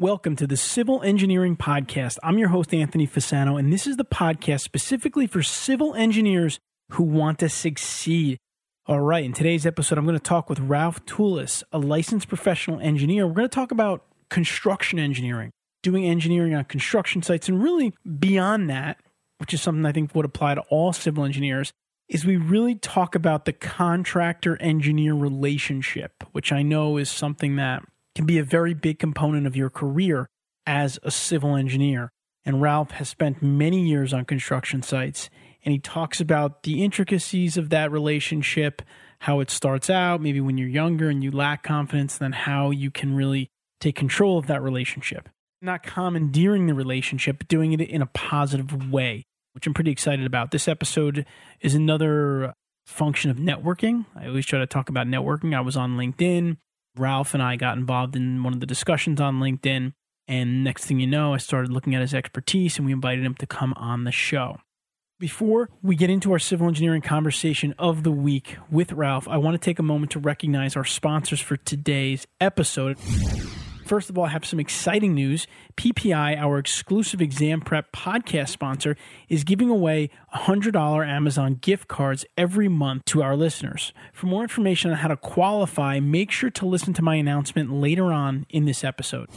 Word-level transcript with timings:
Welcome 0.00 0.34
to 0.36 0.46
the 0.46 0.56
Civil 0.56 1.02
Engineering 1.02 1.58
Podcast. 1.58 2.16
I'm 2.22 2.38
your 2.38 2.48
host, 2.48 2.72
Anthony 2.72 3.06
Fasano, 3.06 3.58
and 3.58 3.70
this 3.70 3.86
is 3.86 3.98
the 3.98 4.04
podcast 4.06 4.62
specifically 4.62 5.26
for 5.26 5.42
civil 5.42 5.94
engineers 5.94 6.58
who 6.92 7.02
want 7.02 7.38
to 7.40 7.50
succeed. 7.50 8.38
All 8.86 9.02
right, 9.02 9.22
in 9.22 9.34
today's 9.34 9.66
episode, 9.66 9.98
I'm 9.98 10.06
going 10.06 10.16
to 10.16 10.18
talk 10.18 10.48
with 10.48 10.58
Ralph 10.58 11.04
Tulis, 11.04 11.62
a 11.70 11.78
licensed 11.78 12.28
professional 12.28 12.80
engineer. 12.80 13.26
We're 13.26 13.34
going 13.34 13.48
to 13.50 13.54
talk 13.54 13.72
about 13.72 14.06
construction 14.30 14.98
engineering, 14.98 15.50
doing 15.82 16.06
engineering 16.06 16.54
on 16.54 16.64
construction 16.64 17.22
sites, 17.22 17.50
and 17.50 17.62
really 17.62 17.92
beyond 18.18 18.70
that, 18.70 19.02
which 19.36 19.52
is 19.52 19.60
something 19.60 19.84
I 19.84 19.92
think 19.92 20.14
would 20.14 20.24
apply 20.24 20.54
to 20.54 20.62
all 20.70 20.94
civil 20.94 21.26
engineers, 21.26 21.72
is 22.08 22.24
we 22.24 22.38
really 22.38 22.74
talk 22.74 23.14
about 23.14 23.44
the 23.44 23.52
contractor 23.52 24.56
engineer 24.62 25.12
relationship, 25.12 26.24
which 26.32 26.52
I 26.52 26.62
know 26.62 26.96
is 26.96 27.10
something 27.10 27.56
that 27.56 27.82
can 28.14 28.26
be 28.26 28.38
a 28.38 28.44
very 28.44 28.74
big 28.74 28.98
component 28.98 29.46
of 29.46 29.56
your 29.56 29.70
career 29.70 30.28
as 30.66 30.98
a 31.02 31.10
civil 31.10 31.56
engineer. 31.56 32.10
And 32.44 32.62
Ralph 32.62 32.92
has 32.92 33.08
spent 33.08 33.42
many 33.42 33.86
years 33.86 34.12
on 34.12 34.24
construction 34.24 34.82
sites, 34.82 35.28
and 35.64 35.72
he 35.72 35.78
talks 35.78 36.20
about 36.20 36.62
the 36.62 36.82
intricacies 36.82 37.56
of 37.56 37.68
that 37.70 37.92
relationship, 37.92 38.82
how 39.20 39.40
it 39.40 39.50
starts 39.50 39.90
out, 39.90 40.22
maybe 40.22 40.40
when 40.40 40.56
you're 40.56 40.68
younger 40.68 41.10
and 41.10 41.22
you 41.22 41.30
lack 41.30 41.62
confidence, 41.62 42.16
then 42.16 42.32
how 42.32 42.70
you 42.70 42.90
can 42.90 43.14
really 43.14 43.50
take 43.78 43.94
control 43.94 44.38
of 44.38 44.46
that 44.46 44.62
relationship. 44.62 45.28
Not 45.60 45.82
commandeering 45.82 46.66
the 46.66 46.74
relationship, 46.74 47.38
but 47.38 47.48
doing 47.48 47.72
it 47.72 47.82
in 47.82 48.00
a 48.00 48.06
positive 48.06 48.90
way, 48.90 49.24
which 49.52 49.66
I'm 49.66 49.74
pretty 49.74 49.90
excited 49.90 50.24
about. 50.24 50.50
This 50.50 50.68
episode 50.68 51.26
is 51.60 51.74
another 51.74 52.54
function 52.86 53.30
of 53.30 53.36
networking. 53.36 54.06
I 54.16 54.26
always 54.26 54.46
try 54.46 54.58
to 54.58 54.66
talk 54.66 54.88
about 54.88 55.06
networking. 55.06 55.54
I 55.54 55.60
was 55.60 55.76
on 55.76 55.98
LinkedIn. 55.98 56.56
Ralph 56.96 57.34
and 57.34 57.42
I 57.42 57.56
got 57.56 57.76
involved 57.76 58.16
in 58.16 58.42
one 58.42 58.52
of 58.52 58.60
the 58.60 58.66
discussions 58.66 59.20
on 59.20 59.40
LinkedIn. 59.40 59.92
And 60.28 60.62
next 60.64 60.84
thing 60.84 61.00
you 61.00 61.06
know, 61.06 61.34
I 61.34 61.38
started 61.38 61.72
looking 61.72 61.94
at 61.94 62.00
his 62.00 62.14
expertise 62.14 62.76
and 62.76 62.86
we 62.86 62.92
invited 62.92 63.24
him 63.24 63.34
to 63.36 63.46
come 63.46 63.72
on 63.76 64.04
the 64.04 64.12
show. 64.12 64.58
Before 65.18 65.68
we 65.82 65.96
get 65.96 66.08
into 66.08 66.32
our 66.32 66.38
civil 66.38 66.66
engineering 66.66 67.02
conversation 67.02 67.74
of 67.78 68.04
the 68.04 68.12
week 68.12 68.56
with 68.70 68.92
Ralph, 68.92 69.28
I 69.28 69.36
want 69.36 69.54
to 69.54 69.58
take 69.58 69.78
a 69.78 69.82
moment 69.82 70.12
to 70.12 70.18
recognize 70.18 70.76
our 70.76 70.84
sponsors 70.84 71.40
for 71.40 71.56
today's 71.58 72.26
episode. 72.40 72.96
First 73.90 74.08
of 74.08 74.16
all, 74.16 74.26
I 74.26 74.28
have 74.28 74.44
some 74.44 74.60
exciting 74.60 75.16
news. 75.16 75.48
PPI, 75.76 76.38
our 76.38 76.58
exclusive 76.58 77.20
exam 77.20 77.60
prep 77.60 77.90
podcast 77.90 78.50
sponsor, 78.50 78.96
is 79.28 79.42
giving 79.42 79.68
away 79.68 80.10
$100 80.32 81.08
Amazon 81.08 81.56
gift 81.56 81.88
cards 81.88 82.24
every 82.38 82.68
month 82.68 83.04
to 83.06 83.20
our 83.20 83.34
listeners. 83.34 83.92
For 84.12 84.26
more 84.26 84.42
information 84.42 84.92
on 84.92 84.98
how 84.98 85.08
to 85.08 85.16
qualify, 85.16 85.98
make 85.98 86.30
sure 86.30 86.50
to 86.50 86.66
listen 86.66 86.92
to 86.92 87.02
my 87.02 87.16
announcement 87.16 87.72
later 87.72 88.12
on 88.12 88.46
in 88.48 88.64
this 88.64 88.84
episode. 88.84 89.28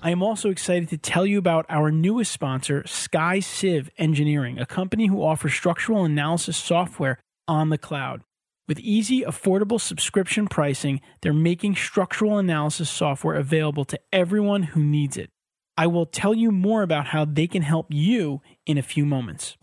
I 0.00 0.10
am 0.10 0.22
also 0.22 0.48
excited 0.48 0.88
to 0.90 0.96
tell 0.96 1.26
you 1.26 1.36
about 1.36 1.66
our 1.68 1.90
newest 1.90 2.30
sponsor, 2.30 2.82
SkyCiv 2.82 3.88
Engineering, 3.98 4.60
a 4.60 4.66
company 4.66 5.08
who 5.08 5.24
offers 5.24 5.54
structural 5.54 6.04
analysis 6.04 6.56
software 6.56 7.18
on 7.48 7.70
the 7.70 7.78
cloud. 7.78 8.22
With 8.68 8.80
easy, 8.80 9.22
affordable 9.22 9.80
subscription 9.80 10.48
pricing, 10.48 11.00
they're 11.20 11.32
making 11.32 11.76
structural 11.76 12.36
analysis 12.36 12.90
software 12.90 13.36
available 13.36 13.84
to 13.84 14.00
everyone 14.12 14.64
who 14.64 14.82
needs 14.82 15.16
it. 15.16 15.30
I 15.76 15.86
will 15.86 16.06
tell 16.06 16.34
you 16.34 16.50
more 16.50 16.82
about 16.82 17.06
how 17.08 17.24
they 17.24 17.46
can 17.46 17.62
help 17.62 17.86
you 17.90 18.40
in 18.64 18.76
a 18.76 18.82
few 18.82 19.06
moments. 19.06 19.56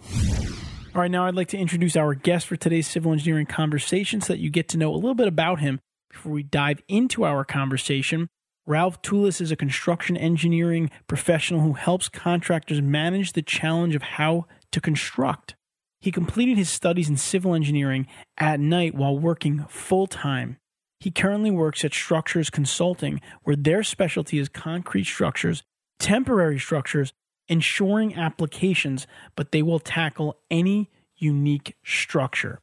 All 0.96 1.02
right, 1.02 1.12
now 1.12 1.26
I'd 1.26 1.36
like 1.36 1.50
to 1.50 1.58
introduce 1.58 1.98
our 1.98 2.14
guest 2.14 2.48
for 2.48 2.56
today's 2.56 2.88
civil 2.88 3.12
engineering 3.12 3.48
conversation 3.48 4.22
so 4.22 4.32
that 4.32 4.40
you 4.40 4.50
get 4.50 4.70
to 4.70 4.78
know 4.78 4.94
a 4.94 4.96
little 4.96 5.16
bit 5.16 5.28
about 5.28 5.60
him 5.60 5.80
before 6.10 6.32
we 6.32 6.44
dive 6.44 6.82
into 6.88 7.26
our 7.26 7.44
conversation. 7.44 8.30
Ralph 8.66 9.02
Tulis 9.02 9.42
is 9.42 9.52
a 9.52 9.58
construction 9.58 10.16
engineering 10.16 10.90
professional 11.08 11.60
who 11.60 11.74
helps 11.74 12.08
contractors 12.08 12.82
manage 12.82 13.34
the 13.34 13.42
challenge 13.42 13.96
of 13.96 14.04
how 14.04 14.46
to 14.72 14.80
construct. 14.80 15.56
He 16.04 16.12
completed 16.12 16.58
his 16.58 16.70
studies 16.70 17.08
in 17.08 17.16
civil 17.16 17.56
engineering 17.56 18.08
at 18.38 18.60
night 18.60 18.94
while 18.94 19.18
working 19.18 19.64
full 19.70 20.06
time. 20.06 20.58
He 21.00 21.12
currently 21.12 21.50
works 21.50 21.86
at 21.86 21.94
Structures 21.94 22.50
Consulting, 22.50 23.22
where 23.44 23.56
their 23.56 23.84
specialty 23.84 24.38
is 24.38 24.50
concrete 24.50 25.06
structures, 25.06 25.64
temporary 26.00 26.60
structures, 26.60 27.14
and 27.48 27.64
shoring 27.64 28.16
applications, 28.16 29.08
but 29.38 29.54
they 29.54 29.62
will 29.62 29.80
tackle 29.80 30.36
any 30.52 30.92
unique 31.16 31.78
structure. 31.86 32.60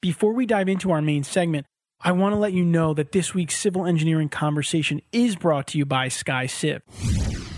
Before 0.00 0.32
we 0.32 0.46
dive 0.46 0.68
into 0.68 0.92
our 0.92 1.02
main 1.02 1.24
segment, 1.24 1.66
I 2.00 2.12
want 2.12 2.34
to 2.34 2.38
let 2.38 2.52
you 2.52 2.64
know 2.64 2.94
that 2.94 3.10
this 3.10 3.34
week's 3.34 3.56
civil 3.56 3.84
engineering 3.84 4.28
conversation 4.28 5.02
is 5.10 5.34
brought 5.34 5.66
to 5.68 5.78
you 5.78 5.86
by 5.86 6.06
SkyCiv. 6.06 6.82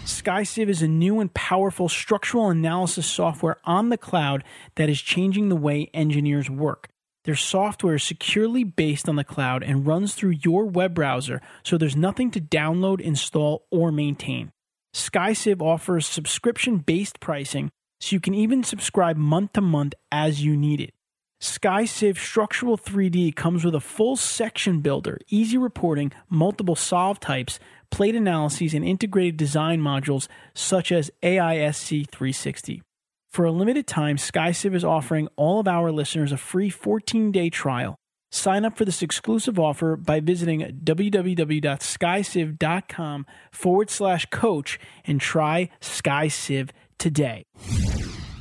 SkyCiv 0.08 0.69
is 0.69 0.80
a 0.80 0.88
new 0.88 1.20
and 1.20 1.32
powerful 1.34 1.86
structural 1.86 2.48
analysis 2.48 3.06
software 3.06 3.58
on 3.64 3.91
the 3.91 3.98
cloud 3.98 4.42
that 4.76 4.88
is 4.88 5.02
changing 5.02 5.50
the 5.50 5.56
way 5.56 5.91
engineers 5.92 6.48
work. 6.48 6.88
Their 7.24 7.34
software 7.34 7.96
is 7.96 8.04
securely 8.04 8.64
based 8.64 9.06
on 9.06 9.16
the 9.16 9.24
cloud 9.24 9.62
and 9.62 9.86
runs 9.86 10.14
through 10.14 10.38
your 10.42 10.64
web 10.64 10.94
browser, 10.94 11.42
so 11.62 11.76
there's 11.76 11.94
nothing 11.94 12.30
to 12.30 12.41
download, 12.41 13.02
install, 13.02 13.66
or 13.70 13.92
maintain. 13.92 14.50
SkyCiv 14.94 15.60
offers 15.60 16.06
subscription 16.06 16.78
based 16.78 17.20
pricing, 17.20 17.68
so 18.00 18.16
you 18.16 18.20
can 18.20 18.32
even 18.32 18.64
subscribe 18.64 19.18
month 19.18 19.52
to 19.52 19.60
month 19.60 19.92
as 20.10 20.42
you 20.42 20.56
need 20.56 20.80
it. 20.80 20.94
SkyCiv 21.41 22.16
Structural 22.16 22.76
3D 22.76 23.36
comes 23.36 23.64
with 23.64 23.74
a 23.74 23.80
full 23.80 24.16
section 24.16 24.80
builder, 24.80 25.18
easy 25.28 25.56
reporting, 25.56 26.10
multiple 26.28 26.74
solve 26.74 27.20
types, 27.20 27.60
plate 27.91 28.15
analyses, 28.15 28.75
and 28.75 28.84
integrated 28.84 29.37
design 29.37 29.81
modules 29.81 30.28
such 30.54 30.93
as 30.93 31.10
AISC 31.22 32.09
360. 32.10 32.82
For 33.31 33.44
a 33.44 33.53
limited 33.53 33.87
time, 33.87 34.16
SkyCiv 34.16 34.75
is 34.75 34.84
offering 34.84 35.28
all 35.37 35.60
of 35.60 35.69
our 35.69 35.93
listeners 35.93 36.32
a 36.32 36.37
free 36.37 36.71
14 36.71 37.31
day 37.31 37.50
trial. 37.50 37.97
Sign 38.31 38.65
up 38.65 38.77
for 38.77 38.84
this 38.84 39.03
exclusive 39.03 39.59
offer 39.59 39.97
by 39.97 40.21
visiting 40.21 40.60
www.skyciv.com 40.84 43.27
forward 43.50 43.91
slash 43.91 44.27
coach 44.27 44.78
and 45.04 45.21
try 45.21 45.71
SkyCiv 45.81 46.71
today. 46.98 47.44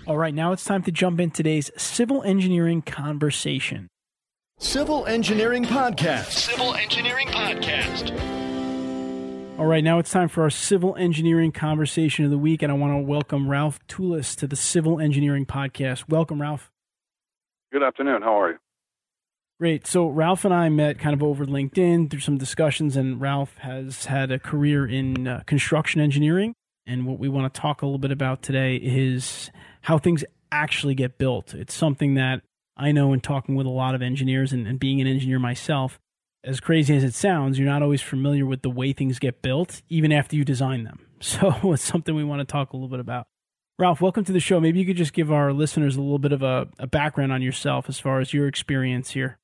All 0.06 0.18
right, 0.18 0.34
now 0.34 0.52
it's 0.52 0.66
time 0.66 0.84
to 0.84 0.91
jump 0.91 1.19
in 1.19 1.31
today's 1.31 1.72
civil 1.78 2.24
engineering 2.24 2.81
conversation. 2.81 3.88
Civil 4.59 5.06
Engineering 5.06 5.66
Podcast. 5.66 6.31
Civil 6.31 6.74
Engineering 6.74 7.28
Podcast. 7.28 8.47
All 9.57 9.66
right, 9.66 9.84
now 9.84 9.97
it's 9.97 10.12
time 10.12 10.28
for 10.28 10.44
our 10.44 10.51
civil 10.51 10.95
engineering 10.97 11.51
conversation 11.51 12.23
of 12.23 12.29
the 12.29 12.38
week, 12.38 12.62
and 12.62 12.72
I 12.72 12.75
want 12.75 12.94
to 12.94 13.00
welcome 13.00 13.50
Ralph 13.50 13.79
Tulis 13.88 14.35
to 14.35 14.45
the 14.45 14.56
Civil 14.56 15.00
Engineering 15.00 15.47
Podcast. 15.47 16.07
Welcome, 16.07 16.40
Ralph. 16.40 16.72
Good 17.73 17.81
afternoon. 17.81 18.22
How 18.22 18.40
are 18.40 18.51
you? 18.51 18.57
Great. 19.59 19.88
So 19.88 20.09
Ralph 20.09 20.45
and 20.45 20.53
I 20.53 20.69
met 20.69 21.00
kind 21.00 21.16
of 21.16 21.23
over 21.23 21.44
LinkedIn 21.44 22.12
through 22.12 22.19
some 22.19 22.38
discussions, 22.38 22.95
and 22.95 23.19
Ralph 23.19 23.57
has 23.57 24.06
had 24.06 24.29
a 24.29 24.38
career 24.38 24.85
in 24.85 25.28
uh, 25.28 25.41
construction 25.47 26.01
engineering. 26.01 26.53
And 26.85 27.07
what 27.07 27.18
we 27.18 27.27
want 27.27 27.51
to 27.51 27.59
talk 27.59 27.81
a 27.81 27.88
little 27.88 27.98
bit 27.98 28.12
about 28.12 28.44
today 28.44 28.75
is 28.75 29.50
how 29.81 29.98
things 29.98 30.24
actually 30.51 30.94
get 30.94 31.18
built. 31.18 31.56
It's 31.56 31.74
something 31.74 32.13
that 32.13 32.44
I 32.77 32.92
know 32.92 33.12
in 33.12 33.21
talking 33.21 33.56
with 33.56 33.65
a 33.65 33.71
lot 33.71 33.95
of 33.95 34.04
engineers 34.04 34.54
and, 34.54 34.68
and 34.68 34.80
being 34.80 35.01
an 35.01 35.07
engineer 35.07 35.39
myself 35.39 35.98
as 36.44 36.60
crazy 36.60 36.95
as 36.95 37.04
it 37.04 37.13
sounds, 37.13 37.57
you're 37.57 37.68
not 37.68 37.81
always 37.81 38.01
familiar 38.01 38.45
with 38.45 38.62
the 38.62 38.69
way 38.69 38.94
things 38.94 39.19
get 39.19 39.42
built, 39.42 39.81
even 39.89 40.12
after 40.12 40.36
you 40.36 40.44
design 40.44 40.84
them. 40.84 41.00
So 41.19 41.74
it's 41.74 41.81
something 41.81 42.13
we 42.13 42.24
want 42.24 42.42
to 42.42 42.45
talk 42.45 42.74
a 42.74 42.75
little 42.75 42.89
bit 42.89 43.00
about. 43.00 43.25
Ralph, 43.80 44.01
welcome 44.01 44.24
to 44.25 44.31
the 44.31 44.39
show. 44.39 44.60
Maybe 44.60 44.80
you 44.80 44.86
could 44.86 44.98
just 44.98 45.13
give 45.13 45.31
our 45.31 45.51
listeners 45.51 45.95
a 45.95 46.01
little 46.01 46.19
bit 46.19 46.31
of 46.31 46.44
a, 46.44 46.68
a 46.78 46.86
background 46.86 47.31
on 47.31 47.42
yourself 47.42 47.89
as 47.89 48.00
far 48.00 48.19
as 48.19 48.34
your 48.34 48.48
experience 48.48 49.12
here. 49.12 49.39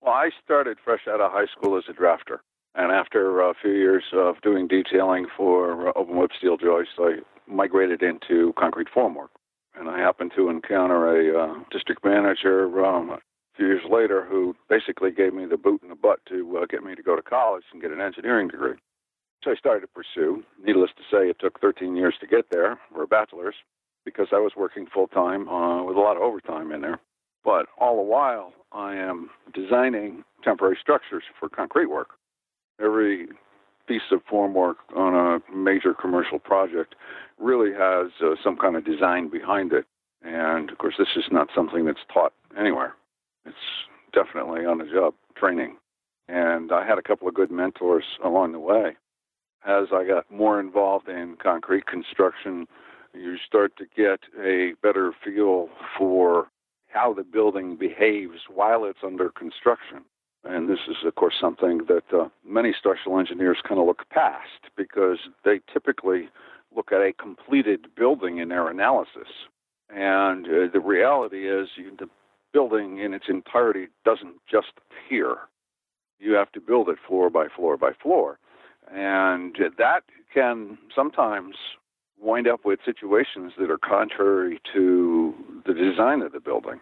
Well, 0.00 0.14
I 0.14 0.30
started 0.44 0.78
fresh 0.84 1.00
out 1.08 1.20
of 1.20 1.32
high 1.32 1.46
school 1.46 1.76
as 1.76 1.84
a 1.88 1.92
drafter. 1.92 2.38
And 2.74 2.92
after 2.92 3.40
a 3.40 3.54
few 3.60 3.72
years 3.72 4.04
of 4.12 4.40
doing 4.40 4.68
detailing 4.68 5.26
for 5.36 5.96
open 5.98 6.16
web 6.16 6.30
steel 6.38 6.56
joists, 6.56 6.94
I 6.98 7.16
migrated 7.48 8.02
into 8.02 8.52
concrete 8.56 8.88
formwork. 8.94 9.30
And 9.74 9.88
I 9.88 9.98
happened 9.98 10.32
to 10.36 10.48
encounter 10.48 11.06
a 11.08 11.44
uh, 11.44 11.54
district 11.70 12.04
manager 12.04 12.84
um, 12.84 13.18
few 13.58 13.66
years 13.66 13.82
later 13.90 14.24
who 14.24 14.54
basically 14.70 15.10
gave 15.10 15.34
me 15.34 15.44
the 15.44 15.56
boot 15.56 15.82
in 15.82 15.88
the 15.88 15.94
butt 15.96 16.20
to 16.28 16.58
uh, 16.62 16.66
get 16.66 16.84
me 16.84 16.94
to 16.94 17.02
go 17.02 17.16
to 17.16 17.22
college 17.22 17.64
and 17.72 17.82
get 17.82 17.90
an 17.90 18.00
engineering 18.00 18.48
degree. 18.48 18.76
So 19.44 19.50
I 19.50 19.56
started 19.56 19.80
to 19.80 19.88
pursue. 19.88 20.44
Needless 20.64 20.90
to 20.96 21.02
say 21.10 21.28
it 21.28 21.38
took 21.40 21.60
13 21.60 21.96
years 21.96 22.14
to 22.20 22.26
get 22.26 22.50
there 22.50 22.78
for 22.92 23.02
a 23.02 23.06
bachelor's 23.06 23.56
because 24.04 24.28
I 24.32 24.38
was 24.38 24.52
working 24.56 24.86
full 24.86 25.08
time 25.08 25.48
uh, 25.48 25.82
with 25.82 25.96
a 25.96 26.00
lot 26.00 26.16
of 26.16 26.22
overtime 26.22 26.72
in 26.72 26.80
there. 26.80 27.00
But 27.44 27.66
all 27.78 27.96
the 27.96 28.02
while, 28.02 28.52
I 28.72 28.94
am 28.94 29.30
designing 29.52 30.24
temporary 30.42 30.78
structures 30.80 31.24
for 31.38 31.48
concrete 31.48 31.86
work. 31.86 32.10
Every 32.80 33.28
piece 33.86 34.02
of 34.12 34.20
formwork 34.30 34.76
on 34.94 35.14
a 35.14 35.54
major 35.54 35.94
commercial 35.94 36.38
project 36.38 36.94
really 37.38 37.72
has 37.72 38.10
uh, 38.22 38.34
some 38.42 38.56
kind 38.56 38.76
of 38.76 38.84
design 38.84 39.28
behind 39.28 39.72
it. 39.72 39.86
And 40.22 40.70
of 40.70 40.78
course, 40.78 40.94
this 40.98 41.08
is 41.16 41.24
not 41.30 41.48
something 41.54 41.84
that's 41.84 42.00
taught 42.12 42.32
anywhere. 42.58 42.94
It's 43.48 44.12
definitely 44.12 44.64
on 44.64 44.78
the 44.78 44.84
job 44.84 45.14
training. 45.36 45.76
And 46.28 46.70
I 46.72 46.86
had 46.86 46.98
a 46.98 47.02
couple 47.02 47.28
of 47.28 47.34
good 47.34 47.50
mentors 47.50 48.04
along 48.24 48.52
the 48.52 48.60
way. 48.60 48.96
As 49.66 49.88
I 49.92 50.06
got 50.06 50.30
more 50.30 50.60
involved 50.60 51.08
in 51.08 51.36
concrete 51.42 51.86
construction, 51.86 52.66
you 53.14 53.36
start 53.44 53.72
to 53.78 53.86
get 53.96 54.20
a 54.38 54.74
better 54.82 55.12
feel 55.24 55.68
for 55.96 56.48
how 56.88 57.12
the 57.12 57.24
building 57.24 57.76
behaves 57.76 58.40
while 58.52 58.84
it's 58.84 59.00
under 59.04 59.30
construction. 59.30 60.04
And 60.44 60.68
this 60.68 60.78
is, 60.88 60.96
of 61.04 61.14
course, 61.16 61.34
something 61.40 61.80
that 61.88 62.04
uh, 62.12 62.28
many 62.46 62.72
structural 62.78 63.18
engineers 63.18 63.58
kind 63.66 63.80
of 63.80 63.86
look 63.86 64.08
past 64.10 64.70
because 64.76 65.18
they 65.44 65.60
typically 65.72 66.28
look 66.74 66.92
at 66.92 67.00
a 67.00 67.12
completed 67.12 67.86
building 67.96 68.38
in 68.38 68.48
their 68.48 68.68
analysis. 68.68 69.28
And 69.90 70.46
uh, 70.46 70.70
the 70.72 70.80
reality 70.80 71.48
is, 71.48 71.68
you, 71.76 71.92
the 71.98 72.08
building 72.52 72.98
in 72.98 73.14
its 73.14 73.26
entirety 73.28 73.86
doesn't 74.04 74.36
just 74.50 74.72
appear. 74.90 75.36
You 76.18 76.34
have 76.34 76.52
to 76.52 76.60
build 76.60 76.88
it 76.88 76.98
floor 77.06 77.30
by 77.30 77.46
floor 77.54 77.76
by 77.76 77.92
floor. 78.02 78.38
And 78.92 79.56
that 79.78 80.00
can 80.32 80.78
sometimes 80.94 81.56
wind 82.20 82.48
up 82.48 82.64
with 82.64 82.80
situations 82.84 83.52
that 83.58 83.70
are 83.70 83.78
contrary 83.78 84.60
to 84.72 85.34
the 85.66 85.74
design 85.74 86.22
of 86.22 86.32
the 86.32 86.40
building. 86.40 86.80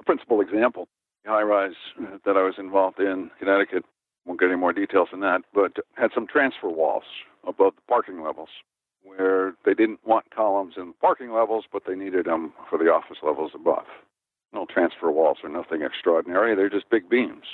A 0.00 0.04
principal 0.04 0.40
example 0.40 0.88
the 1.24 1.30
high 1.30 1.42
rise 1.42 1.72
uh, 2.00 2.18
that 2.24 2.36
I 2.36 2.42
was 2.42 2.54
involved 2.58 3.00
in 3.00 3.30
Connecticut, 3.38 3.84
won't 4.26 4.40
get 4.40 4.48
any 4.48 4.56
more 4.56 4.72
details 4.72 5.08
than 5.10 5.20
that, 5.20 5.42
but 5.52 5.72
had 5.96 6.10
some 6.14 6.26
transfer 6.26 6.68
walls 6.68 7.04
above 7.46 7.74
the 7.76 7.82
parking 7.88 8.22
levels 8.22 8.48
where 9.02 9.54
they 9.66 9.74
didn't 9.74 10.00
want 10.06 10.30
columns 10.34 10.74
in 10.76 10.88
the 10.88 10.94
parking 11.00 11.32
levels, 11.32 11.64
but 11.70 11.82
they 11.86 11.94
needed 11.94 12.24
them 12.24 12.52
for 12.70 12.78
the 12.78 12.86
office 12.86 13.18
levels 13.22 13.52
above. 13.54 13.84
No 14.54 14.66
transfer 14.72 15.10
walls 15.10 15.38
are 15.42 15.48
nothing 15.48 15.82
extraordinary, 15.82 16.54
they're 16.54 16.70
just 16.70 16.88
big 16.88 17.08
beams. 17.08 17.44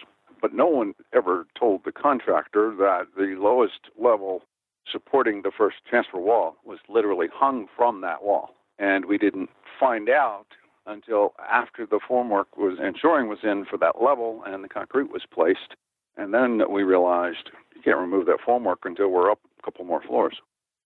But 0.41 0.55
no 0.55 0.67
one 0.67 0.95
ever 1.15 1.47
told 1.59 1.85
the 1.85 1.93
contractor 1.93 2.75
that 2.79 3.07
the 3.17 3.37
lowest 3.39 3.91
level 3.99 4.43
supporting 4.91 5.43
the 5.43 5.53
first 5.57 5.77
transfer 5.89 6.19
wall 6.19 6.57
was 6.65 6.79
literally 6.89 7.29
hung 7.33 7.67
from 7.77 8.01
that 8.03 8.23
wall. 8.23 8.55
And 8.79 9.07
we 9.07 9.19
didn't 9.19 9.51
find 9.79 10.09
out 10.09 10.47
until 10.87 11.35
after 11.51 11.87
the 11.87 12.01
formwork 12.01 12.47
was 12.57 12.79
and 12.81 12.97
shoring 12.99 13.29
was 13.29 13.41
in 13.43 13.65
for 13.65 13.77
that 13.79 14.03
level 14.03 14.43
and 14.47 14.65
the 14.65 14.69
concrete 14.69 15.11
was 15.11 15.23
placed. 15.33 15.77
And 16.17 16.35
then 16.35 16.63
we 16.71 16.83
realized 16.83 17.51
you 17.75 17.83
can't 17.83 17.99
remove 17.99 18.27
that 18.27 18.41
formwork 18.47 18.85
until 18.85 19.09
we're 19.09 19.31
up 19.31 19.41
a 19.59 19.63
couple 19.63 19.85
more 19.85 20.03
floors. 20.03 20.37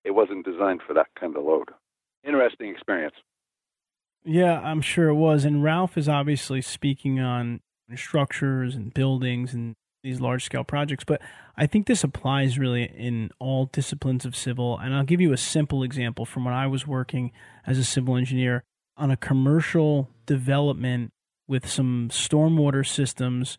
It 0.05 0.13
wasn't 0.13 0.45
designed 0.45 0.83
for 0.87 0.95
that 0.95 1.09
kind 1.19 1.37
of 1.37 1.45
load. 1.45 1.71
Interesting 2.25 2.71
experience. 2.71 3.15
Yeah, 4.25 4.59
I'm 4.61 4.81
sure 4.81 5.09
it 5.09 5.15
was. 5.15 5.45
And 5.45 5.63
Ralph 5.63 5.99
is 5.99 6.09
obviously 6.09 6.63
speaking 6.63 7.21
on 7.21 7.61
structures 7.95 8.75
and 8.75 8.93
buildings 8.95 9.53
and 9.53 9.75
these 10.03 10.21
large 10.21 10.45
scale 10.45 10.65
projects, 10.65 11.05
but 11.05 11.21
I 11.57 11.67
think 11.67 11.87
this 11.87 12.05
applies 12.05 12.59
really 12.59 12.85
in 12.85 13.31
all 13.39 13.67
disciplines 13.67 14.25
of 14.27 14.37
civil. 14.37 14.79
And 14.79 14.95
I'll 14.95 15.05
give 15.05 15.21
you 15.21 15.33
a 15.33 15.39
simple 15.39 15.83
example 15.83 16.27
from 16.27 16.45
when 16.45 16.53
I 16.55 16.67
was 16.67 16.87
working 16.87 17.33
as 17.67 17.79
a 17.79 17.85
civil 17.85 18.17
engineer 18.17 18.65
on 18.97 19.11
a 19.11 19.17
commercial 19.17 20.11
development 20.27 21.13
with 21.49 21.69
some 21.69 22.09
stormwater 22.11 22.87
systems. 22.87 23.59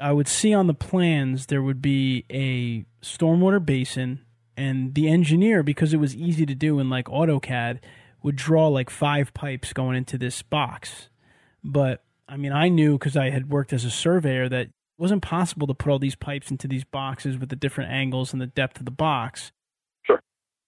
I 0.00 0.12
would 0.12 0.28
see 0.28 0.52
on 0.52 0.66
the 0.66 0.74
plans 0.74 1.46
there 1.46 1.62
would 1.62 1.80
be 1.80 2.24
a 2.30 2.84
stormwater 3.04 3.64
basin, 3.64 4.20
and 4.56 4.94
the 4.94 5.08
engineer, 5.08 5.62
because 5.62 5.94
it 5.94 5.98
was 5.98 6.14
easy 6.14 6.44
to 6.46 6.54
do 6.54 6.78
in 6.78 6.90
like 6.90 7.06
AutoCAD, 7.06 7.78
would 8.24 8.36
draw 8.36 8.68
like 8.68 8.90
five 8.90 9.32
pipes 9.34 9.72
going 9.74 9.96
into 9.96 10.18
this 10.18 10.42
box. 10.42 11.10
But 11.62 12.02
I 12.26 12.36
mean, 12.36 12.52
I 12.52 12.68
knew 12.70 12.98
because 12.98 13.16
I 13.16 13.30
had 13.30 13.50
worked 13.50 13.72
as 13.72 13.84
a 13.84 13.90
surveyor 13.90 14.48
that 14.48 14.62
it 14.62 14.72
wasn't 14.98 15.22
possible 15.22 15.66
to 15.66 15.74
put 15.74 15.92
all 15.92 15.98
these 15.98 16.16
pipes 16.16 16.50
into 16.50 16.66
these 16.66 16.84
boxes 16.84 17.36
with 17.36 17.50
the 17.50 17.56
different 17.56 17.92
angles 17.92 18.32
and 18.32 18.40
the 18.40 18.46
depth 18.46 18.78
of 18.78 18.86
the 18.86 18.90
box. 18.90 19.52
Sure. 20.02 20.20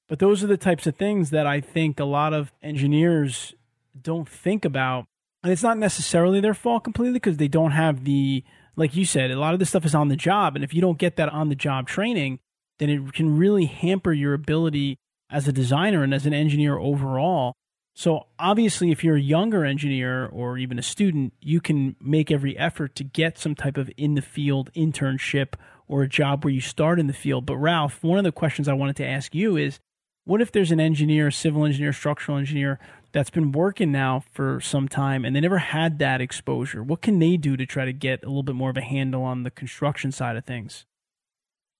But 0.06 0.18
those 0.18 0.44
are 0.44 0.46
the 0.46 0.58
types 0.58 0.86
of 0.86 0.96
things 0.96 1.30
that 1.30 1.46
I 1.46 1.62
think 1.62 1.98
a 1.98 2.04
lot 2.04 2.34
of 2.34 2.52
engineers 2.62 3.54
don't 4.00 4.28
think 4.28 4.66
about. 4.66 5.06
And 5.42 5.50
it's 5.50 5.62
not 5.62 5.78
necessarily 5.78 6.40
their 6.40 6.54
fault 6.54 6.84
completely 6.84 7.14
because 7.14 7.38
they 7.38 7.48
don't 7.48 7.70
have 7.70 8.04
the, 8.04 8.44
like 8.76 8.94
you 8.94 9.06
said, 9.06 9.30
a 9.30 9.38
lot 9.40 9.54
of 9.54 9.60
this 9.60 9.70
stuff 9.70 9.86
is 9.86 9.94
on 9.94 10.08
the 10.08 10.16
job. 10.16 10.56
And 10.56 10.64
if 10.64 10.74
you 10.74 10.82
don't 10.82 10.98
get 10.98 11.16
that 11.16 11.30
on 11.30 11.48
the 11.48 11.54
job 11.54 11.88
training, 11.88 12.38
then 12.78 12.90
it 12.90 13.14
can 13.14 13.38
really 13.38 13.64
hamper 13.64 14.12
your 14.12 14.34
ability 14.34 14.98
as 15.30 15.48
a 15.48 15.52
designer 15.52 16.02
and 16.02 16.14
as 16.14 16.26
an 16.26 16.34
engineer 16.34 16.78
overall. 16.78 17.54
So 17.94 18.26
obviously, 18.38 18.90
if 18.90 19.02
you're 19.02 19.16
a 19.16 19.20
younger 19.20 19.64
engineer 19.64 20.26
or 20.26 20.58
even 20.58 20.78
a 20.78 20.82
student, 20.82 21.32
you 21.40 21.60
can 21.60 21.96
make 22.00 22.30
every 22.30 22.56
effort 22.58 22.94
to 22.96 23.04
get 23.04 23.38
some 23.38 23.54
type 23.54 23.78
of 23.78 23.90
in 23.96 24.14
the 24.14 24.22
field 24.22 24.70
internship 24.74 25.54
or 25.88 26.02
a 26.02 26.08
job 26.08 26.44
where 26.44 26.52
you 26.52 26.60
start 26.60 27.00
in 27.00 27.06
the 27.06 27.12
field. 27.12 27.46
But 27.46 27.56
Ralph, 27.56 28.02
one 28.02 28.18
of 28.18 28.24
the 28.24 28.32
questions 28.32 28.68
I 28.68 28.74
wanted 28.74 28.96
to 28.96 29.06
ask 29.06 29.34
you 29.34 29.56
is 29.56 29.80
what 30.24 30.42
if 30.42 30.50
there's 30.50 30.72
an 30.72 30.80
engineer, 30.80 31.30
civil 31.30 31.64
engineer, 31.64 31.92
structural 31.92 32.36
engineer 32.36 32.80
that's 33.12 33.30
been 33.30 33.52
working 33.52 33.92
now 33.92 34.24
for 34.32 34.60
some 34.60 34.88
time 34.88 35.24
and 35.24 35.34
they 35.34 35.40
never 35.40 35.58
had 35.58 35.98
that 36.00 36.20
exposure? 36.20 36.82
What 36.82 37.00
can 37.00 37.18
they 37.18 37.36
do 37.36 37.56
to 37.56 37.64
try 37.64 37.84
to 37.84 37.92
get 37.92 38.24
a 38.24 38.26
little 38.26 38.42
bit 38.42 38.56
more 38.56 38.70
of 38.70 38.76
a 38.76 38.82
handle 38.82 39.22
on 39.22 39.44
the 39.44 39.50
construction 39.50 40.12
side 40.12 40.36
of 40.36 40.44
things? 40.44 40.84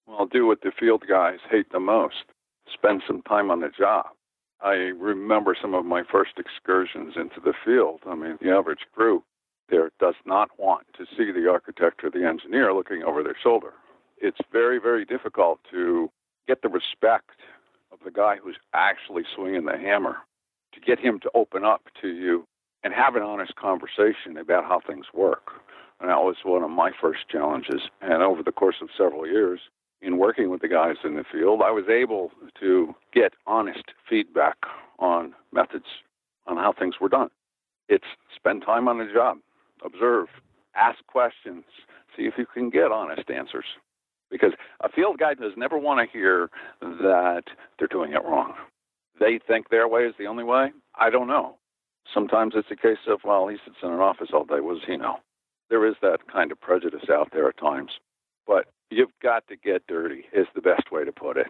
Well, 0.06 0.26
do 0.26 0.46
what 0.46 0.62
the 0.62 0.70
field 0.78 1.04
guys 1.08 1.40
hate 1.50 1.72
the 1.72 1.80
most 1.80 2.24
spend 2.72 3.02
some 3.06 3.22
time 3.22 3.50
on 3.50 3.60
the 3.60 3.68
job. 3.68 4.06
I 4.60 4.72
remember 4.98 5.56
some 5.60 5.74
of 5.74 5.84
my 5.84 6.02
first 6.10 6.32
excursions 6.38 7.14
into 7.16 7.40
the 7.44 7.52
field. 7.64 8.00
I 8.06 8.14
mean, 8.14 8.38
the 8.40 8.50
average 8.50 8.86
crew 8.94 9.22
there 9.68 9.90
does 9.98 10.14
not 10.24 10.50
want 10.58 10.86
to 10.96 11.04
see 11.16 11.32
the 11.32 11.50
architect 11.50 12.04
or 12.04 12.10
the 12.10 12.26
engineer 12.26 12.72
looking 12.72 13.02
over 13.02 13.22
their 13.22 13.36
shoulder. 13.40 13.72
It's 14.18 14.38
very, 14.52 14.78
very 14.78 15.04
difficult 15.04 15.60
to 15.70 16.10
get 16.48 16.62
the 16.62 16.68
respect 16.68 17.40
of 17.92 17.98
the 18.04 18.10
guy 18.10 18.36
who's 18.36 18.56
actually 18.72 19.24
swinging 19.34 19.64
the 19.64 19.76
hammer, 19.76 20.16
to 20.72 20.80
get 20.80 20.98
him 20.98 21.18
to 21.20 21.30
open 21.34 21.64
up 21.64 21.82
to 22.00 22.08
you 22.08 22.46
and 22.82 22.94
have 22.94 23.16
an 23.16 23.22
honest 23.22 23.56
conversation 23.56 24.36
about 24.38 24.64
how 24.64 24.80
things 24.86 25.06
work. 25.12 25.50
And 26.00 26.10
that 26.10 26.22
was 26.22 26.36
one 26.44 26.62
of 26.62 26.70
my 26.70 26.92
first 27.00 27.28
challenges. 27.28 27.82
And 28.00 28.22
over 28.22 28.42
the 28.42 28.52
course 28.52 28.76
of 28.80 28.88
several 28.96 29.26
years, 29.26 29.60
in 30.02 30.18
working 30.18 30.50
with 30.50 30.60
the 30.60 30.68
guys 30.68 30.96
in 31.04 31.14
the 31.14 31.24
field, 31.30 31.62
I 31.64 31.70
was 31.70 31.84
able 31.88 32.30
to 32.60 32.94
get 33.12 33.32
honest 33.46 33.84
feedback 34.08 34.56
on 34.98 35.34
methods, 35.52 35.86
on 36.46 36.56
how 36.56 36.72
things 36.72 36.96
were 37.00 37.08
done. 37.08 37.28
It's 37.88 38.04
spend 38.34 38.62
time 38.64 38.88
on 38.88 38.98
the 38.98 39.08
job, 39.12 39.38
observe, 39.84 40.26
ask 40.74 40.98
questions, 41.06 41.64
see 42.16 42.24
if 42.24 42.34
you 42.36 42.46
can 42.46 42.70
get 42.70 42.92
honest 42.92 43.30
answers 43.30 43.64
because 44.30 44.52
a 44.80 44.88
field 44.88 45.18
guy 45.18 45.34
does 45.34 45.52
never 45.56 45.78
want 45.78 46.00
to 46.00 46.12
hear 46.12 46.50
that 46.80 47.44
they're 47.78 47.88
doing 47.88 48.12
it 48.12 48.24
wrong. 48.24 48.54
They 49.18 49.38
think 49.46 49.68
their 49.68 49.88
way 49.88 50.02
is 50.02 50.14
the 50.18 50.26
only 50.26 50.44
way. 50.44 50.72
I 50.96 51.10
don't 51.10 51.28
know. 51.28 51.56
Sometimes 52.12 52.54
it's 52.56 52.70
a 52.70 52.76
case 52.76 52.98
of, 53.08 53.20
well, 53.24 53.48
he 53.48 53.56
sits 53.64 53.76
in 53.82 53.90
an 53.90 54.00
office 54.00 54.28
all 54.32 54.44
day. 54.44 54.60
What 54.60 54.74
does 54.74 54.84
he 54.86 54.96
know? 54.96 55.16
There 55.70 55.86
is 55.86 55.94
that 56.02 56.18
kind 56.32 56.52
of 56.52 56.60
prejudice 56.60 57.08
out 57.10 57.30
there 57.32 57.48
at 57.48 57.58
times. 57.58 57.92
But 58.46 58.66
you've 58.90 59.10
got 59.22 59.46
to 59.48 59.56
get 59.56 59.86
dirty, 59.86 60.24
is 60.32 60.46
the 60.54 60.62
best 60.62 60.92
way 60.92 61.04
to 61.04 61.12
put 61.12 61.36
it. 61.36 61.48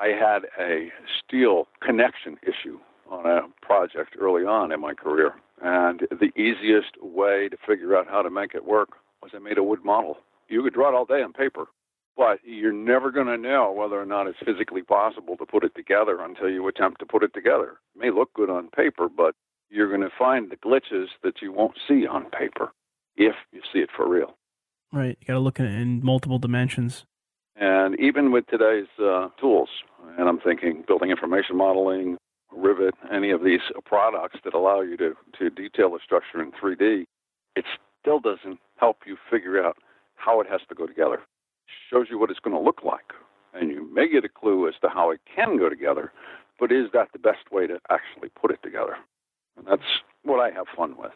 I 0.00 0.08
had 0.08 0.46
a 0.58 0.90
steel 1.18 1.66
connection 1.82 2.36
issue 2.42 2.78
on 3.10 3.26
a 3.26 3.42
project 3.64 4.16
early 4.18 4.44
on 4.44 4.70
in 4.72 4.80
my 4.80 4.94
career. 4.94 5.34
And 5.62 6.06
the 6.10 6.30
easiest 6.40 7.02
way 7.02 7.48
to 7.48 7.56
figure 7.66 7.96
out 7.96 8.06
how 8.08 8.22
to 8.22 8.30
make 8.30 8.54
it 8.54 8.64
work 8.64 8.90
was 9.22 9.32
I 9.34 9.38
made 9.38 9.58
a 9.58 9.62
wood 9.62 9.84
model. 9.84 10.18
You 10.48 10.62
could 10.62 10.74
draw 10.74 10.88
it 10.88 10.94
all 10.94 11.04
day 11.04 11.22
on 11.22 11.32
paper, 11.32 11.66
but 12.16 12.38
you're 12.44 12.72
never 12.72 13.10
going 13.10 13.26
to 13.26 13.36
know 13.36 13.72
whether 13.72 14.00
or 14.00 14.06
not 14.06 14.26
it's 14.28 14.38
physically 14.44 14.82
possible 14.82 15.36
to 15.36 15.46
put 15.46 15.64
it 15.64 15.74
together 15.74 16.20
until 16.20 16.48
you 16.48 16.66
attempt 16.68 17.00
to 17.00 17.06
put 17.06 17.24
it 17.24 17.34
together. 17.34 17.78
It 17.94 18.00
may 18.00 18.10
look 18.10 18.32
good 18.34 18.50
on 18.50 18.68
paper, 18.68 19.08
but 19.08 19.34
you're 19.68 19.88
going 19.88 20.08
to 20.08 20.16
find 20.16 20.50
the 20.50 20.56
glitches 20.56 21.06
that 21.22 21.42
you 21.42 21.52
won't 21.52 21.78
see 21.86 22.06
on 22.06 22.30
paper 22.30 22.72
if 23.16 23.34
you 23.52 23.60
see 23.72 23.80
it 23.80 23.90
for 23.94 24.08
real. 24.08 24.37
Right. 24.92 25.18
You 25.20 25.26
got 25.26 25.34
to 25.34 25.40
look 25.40 25.60
at 25.60 25.66
it 25.66 25.74
in 25.74 26.04
multiple 26.04 26.38
dimensions. 26.38 27.04
And 27.56 27.98
even 27.98 28.30
with 28.30 28.46
today's 28.46 28.86
uh, 29.02 29.28
tools, 29.40 29.68
and 30.16 30.28
I'm 30.28 30.38
thinking 30.38 30.84
building 30.86 31.10
information 31.10 31.56
modeling, 31.56 32.16
Revit, 32.56 32.92
any 33.12 33.30
of 33.30 33.44
these 33.44 33.60
products 33.84 34.38
that 34.44 34.54
allow 34.54 34.80
you 34.80 34.96
to, 34.96 35.14
to 35.38 35.50
detail 35.50 35.94
a 35.94 35.98
structure 36.02 36.42
in 36.42 36.52
3D, 36.52 37.04
it 37.56 37.64
still 38.00 38.20
doesn't 38.20 38.58
help 38.76 38.98
you 39.06 39.16
figure 39.30 39.64
out 39.64 39.76
how 40.14 40.40
it 40.40 40.46
has 40.48 40.60
to 40.68 40.74
go 40.74 40.86
together 40.86 41.14
It 41.14 41.20
shows 41.90 42.06
you 42.10 42.18
what 42.18 42.30
it's 42.30 42.40
going 42.40 42.56
to 42.56 42.62
look 42.62 42.82
like, 42.84 43.12
and 43.54 43.70
you 43.70 43.92
may 43.92 44.08
get 44.08 44.24
a 44.24 44.28
clue 44.28 44.68
as 44.68 44.74
to 44.82 44.88
how 44.88 45.10
it 45.10 45.20
can 45.34 45.58
go 45.58 45.68
together, 45.68 46.12
but 46.58 46.72
is 46.72 46.86
that 46.92 47.08
the 47.12 47.18
best 47.18 47.50
way 47.50 47.66
to 47.66 47.78
actually 47.90 48.30
put 48.40 48.50
it 48.50 48.62
together? 48.62 48.96
And 49.56 49.66
that's 49.66 49.82
what 50.22 50.40
I 50.40 50.50
have 50.50 50.66
fun 50.76 50.96
with. 50.96 51.12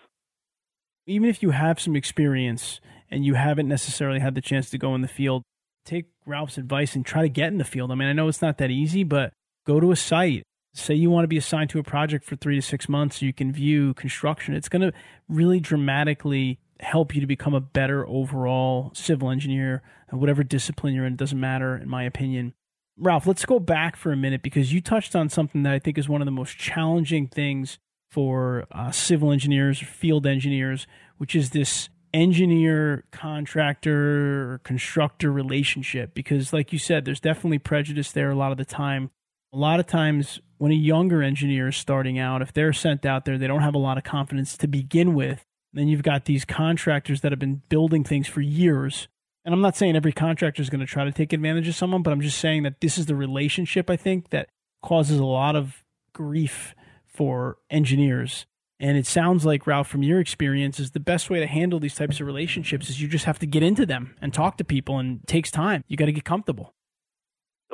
Even 1.06 1.28
if 1.28 1.42
you 1.42 1.50
have 1.50 1.80
some 1.80 1.96
experience 1.96 2.80
and 3.12 3.24
you 3.24 3.34
haven't 3.34 3.68
necessarily 3.68 4.18
had 4.18 4.34
the 4.34 4.40
chance 4.40 4.70
to 4.70 4.78
go 4.78 4.94
in 4.94 5.02
the 5.02 5.08
field, 5.08 5.42
take 5.84 6.06
Ralph's 6.26 6.58
advice 6.58 6.96
and 6.96 7.04
try 7.04 7.22
to 7.22 7.28
get 7.28 7.48
in 7.48 7.58
the 7.58 7.64
field. 7.64 7.92
I 7.92 7.94
mean, 7.94 8.08
I 8.08 8.12
know 8.12 8.26
it's 8.26 8.42
not 8.42 8.58
that 8.58 8.70
easy, 8.70 9.04
but 9.04 9.32
go 9.66 9.78
to 9.78 9.92
a 9.92 9.96
site. 9.96 10.42
Say 10.74 10.94
you 10.94 11.10
want 11.10 11.24
to 11.24 11.28
be 11.28 11.36
assigned 11.36 11.68
to 11.70 11.78
a 11.78 11.82
project 11.82 12.24
for 12.24 12.34
three 12.36 12.56
to 12.56 12.62
six 12.62 12.88
months 12.88 13.20
so 13.20 13.26
you 13.26 13.34
can 13.34 13.52
view 13.52 13.92
construction. 13.94 14.54
It's 14.54 14.70
going 14.70 14.80
to 14.82 14.92
really 15.28 15.60
dramatically 15.60 16.58
help 16.80 17.14
you 17.14 17.20
to 17.20 17.26
become 17.26 17.52
a 17.52 17.60
better 17.60 18.08
overall 18.08 18.90
civil 18.94 19.30
engineer, 19.30 19.82
whatever 20.10 20.42
discipline 20.42 20.94
you're 20.94 21.04
in. 21.04 21.12
It 21.12 21.18
doesn't 21.18 21.38
matter, 21.38 21.76
in 21.76 21.88
my 21.88 22.04
opinion. 22.04 22.54
Ralph, 22.98 23.26
let's 23.26 23.44
go 23.44 23.58
back 23.58 23.96
for 23.96 24.12
a 24.12 24.16
minute 24.16 24.42
because 24.42 24.72
you 24.72 24.80
touched 24.80 25.14
on 25.14 25.28
something 25.28 25.62
that 25.64 25.72
I 25.74 25.78
think 25.78 25.98
is 25.98 26.08
one 26.08 26.22
of 26.22 26.26
the 26.26 26.32
most 26.32 26.56
challenging 26.56 27.26
things 27.26 27.78
for 28.10 28.64
uh, 28.72 28.90
civil 28.90 29.32
engineers, 29.32 29.78
field 29.78 30.26
engineers, 30.26 30.86
which 31.18 31.34
is 31.34 31.50
this 31.50 31.90
engineer 32.14 33.04
contractor 33.10 34.52
or 34.52 34.58
constructor 34.58 35.32
relationship. 35.32 36.14
Because, 36.14 36.52
like 36.52 36.72
you 36.72 36.78
said, 36.78 37.04
there's 37.04 37.20
definitely 37.20 37.58
prejudice 37.58 38.12
there 38.12 38.30
a 38.30 38.36
lot 38.36 38.52
of 38.52 38.58
the 38.58 38.64
time. 38.64 39.10
A 39.52 39.58
lot 39.58 39.80
of 39.80 39.86
times, 39.86 40.40
when 40.58 40.72
a 40.72 40.76
younger 40.76 41.22
engineer 41.22 41.68
is 41.68 41.76
starting 41.76 42.18
out, 42.18 42.42
if 42.42 42.52
they're 42.52 42.72
sent 42.72 43.04
out 43.04 43.24
there, 43.24 43.38
they 43.38 43.46
don't 43.46 43.62
have 43.62 43.74
a 43.74 43.78
lot 43.78 43.98
of 43.98 44.04
confidence 44.04 44.56
to 44.58 44.66
begin 44.66 45.14
with. 45.14 45.44
Then 45.72 45.88
you've 45.88 46.02
got 46.02 46.26
these 46.26 46.44
contractors 46.44 47.20
that 47.22 47.32
have 47.32 47.38
been 47.38 47.62
building 47.68 48.04
things 48.04 48.28
for 48.28 48.40
years 48.40 49.08
and 49.44 49.54
I'm 49.54 49.60
not 49.60 49.76
saying 49.76 49.96
every 49.96 50.12
contractor 50.12 50.62
is 50.62 50.70
going 50.70 50.80
to 50.80 50.86
try 50.86 51.04
to 51.04 51.12
take 51.12 51.32
advantage 51.32 51.68
of 51.68 51.74
someone, 51.74 52.02
but 52.02 52.12
I'm 52.12 52.20
just 52.20 52.38
saying 52.38 52.62
that 52.62 52.80
this 52.80 52.96
is 52.96 53.06
the 53.06 53.16
relationship 53.16 53.90
I 53.90 53.96
think 53.96 54.30
that 54.30 54.48
causes 54.82 55.18
a 55.18 55.24
lot 55.24 55.56
of 55.56 55.82
grief 56.12 56.74
for 57.06 57.58
engineers. 57.68 58.46
And 58.82 58.98
it 58.98 59.06
sounds 59.06 59.46
like 59.46 59.68
Ralph, 59.68 59.86
from 59.86 60.02
your 60.02 60.18
experience, 60.18 60.80
is 60.80 60.90
the 60.90 60.98
best 60.98 61.30
way 61.30 61.38
to 61.38 61.46
handle 61.46 61.78
these 61.78 61.94
types 61.94 62.20
of 62.20 62.26
relationships 62.26 62.90
is 62.90 63.00
you 63.00 63.06
just 63.06 63.26
have 63.26 63.38
to 63.38 63.46
get 63.46 63.62
into 63.62 63.86
them 63.86 64.16
and 64.20 64.34
talk 64.34 64.56
to 64.56 64.64
people, 64.64 64.98
and 64.98 65.20
it 65.22 65.26
takes 65.28 65.52
time. 65.52 65.84
You 65.86 65.96
got 65.96 66.06
to 66.06 66.12
get 66.12 66.24
comfortable. 66.24 66.74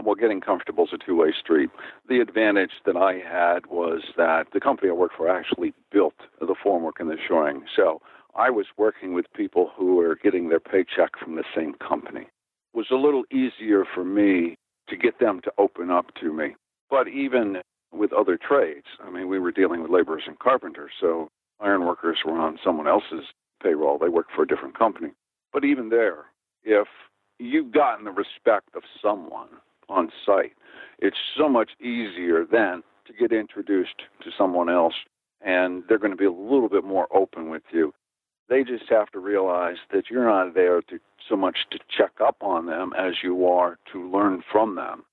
Well, 0.05 0.15
getting 0.15 0.43
comfortable 0.43 0.85
is 0.85 0.91
a 0.93 0.99
two-way 0.99 1.33
street. 1.41 1.71
The 2.11 2.21
advantage 2.21 2.73
that 2.85 2.99
I 2.99 3.15
had 3.15 3.67
was 3.69 4.03
that 4.19 4.49
the 4.53 4.61
company 4.61 4.91
I 4.91 4.93
worked 4.93 5.17
for 5.17 5.31
actually 5.31 5.73
built 5.91 6.15
the 6.41 6.55
formwork 6.63 7.01
and 7.01 7.09
the 7.09 7.17
shoring. 7.27 7.65
So 7.75 8.03
I 8.37 8.51
was 8.51 8.67
working 8.77 9.15
with 9.15 9.25
people 9.35 9.73
who 9.77 9.97
were 9.97 10.15
getting 10.15 10.51
their 10.51 10.61
paycheck 10.61 11.19
from 11.19 11.37
the 11.37 11.45
same 11.57 11.73
company. 11.75 12.27
It 12.75 12.77
was 12.77 12.89
a 12.93 12.97
little 12.97 13.25
easier 13.33 13.87
for 13.95 14.05
me 14.05 14.57
to 14.91 14.97
get 14.97 15.21
them 15.21 15.41
to 15.45 15.53
open 15.57 15.91
up 15.91 16.15
to 16.21 16.35
me. 16.35 16.55
But 16.91 17.09
even 17.09 17.63
with 17.93 18.13
other 18.13 18.37
trades, 18.37 18.87
I 19.05 19.11
mean, 19.11 19.29
we 19.29 19.39
were 19.39 19.53
dealing 19.53 19.83
with 19.83 19.91
laborers 19.91 20.25
and 20.27 20.39
carpenters, 20.39 20.93
so 21.01 21.31
iron 21.61 21.87
workers 21.87 22.19
were 22.25 22.39
on 22.39 22.59
someone 22.63 22.87
else's 22.87 23.25
payroll. 23.63 23.99
They 23.99 24.09
worked 24.09 24.33
for 24.35 24.43
a 24.43 24.47
different 24.47 24.79
company. 24.79 25.11
But 25.53 25.65
even 25.65 25.89
there, 25.89 26.27
if 26.63 26.87
you've 27.39 27.73
gotten 27.73 28.05
the 28.05 28.11
respect 28.11 28.69
of 28.75 28.83
someone 29.03 29.49
on 29.89 30.11
site, 30.27 30.53
it's 30.99 31.17
so 31.37 31.49
much 31.49 31.71
easier 31.81 32.45
then 32.45 32.83
to 33.07 33.13
get 33.19 33.33
introduced 33.33 34.03
to 34.23 34.31
someone 34.37 34.69
else, 34.69 34.95
and 35.41 35.83
they're 35.89 35.99
going 35.99 36.13
to 36.13 36.17
be 36.17 36.27
a 36.27 36.33
little 36.33 36.69
bit 36.69 36.85
more 36.85 37.09
open 37.15 37.49
with 37.49 37.63
you. 37.73 37.95
They 38.49 38.65
just 38.65 38.85
have 38.91 39.11
to 39.13 39.19
realize 39.19 39.77
that 39.93 40.05
you're 40.11 40.25
not 40.25 40.55
there 40.55 40.83
to 40.83 40.99
so 41.29 41.37
much 41.37 41.59
to 41.71 41.79
check 41.97 42.13
up 42.25 42.37
on 42.41 42.67
them 42.67 42.93
as 42.97 43.15
you 43.23 43.47
are 43.47 43.79
to 43.93 44.11
learn 44.11 44.43
from 44.51 44.75
them. 44.75 45.05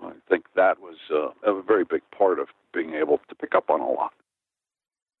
I 0.00 0.12
think 0.28 0.46
that 0.54 0.80
was 0.80 0.96
uh, 1.10 1.30
a 1.42 1.62
very 1.62 1.84
big 1.84 2.02
part 2.16 2.38
of 2.38 2.48
being 2.72 2.94
able 2.94 3.20
to 3.28 3.34
pick 3.34 3.54
up 3.54 3.70
on 3.70 3.80
a 3.80 3.90
lot. 3.90 4.12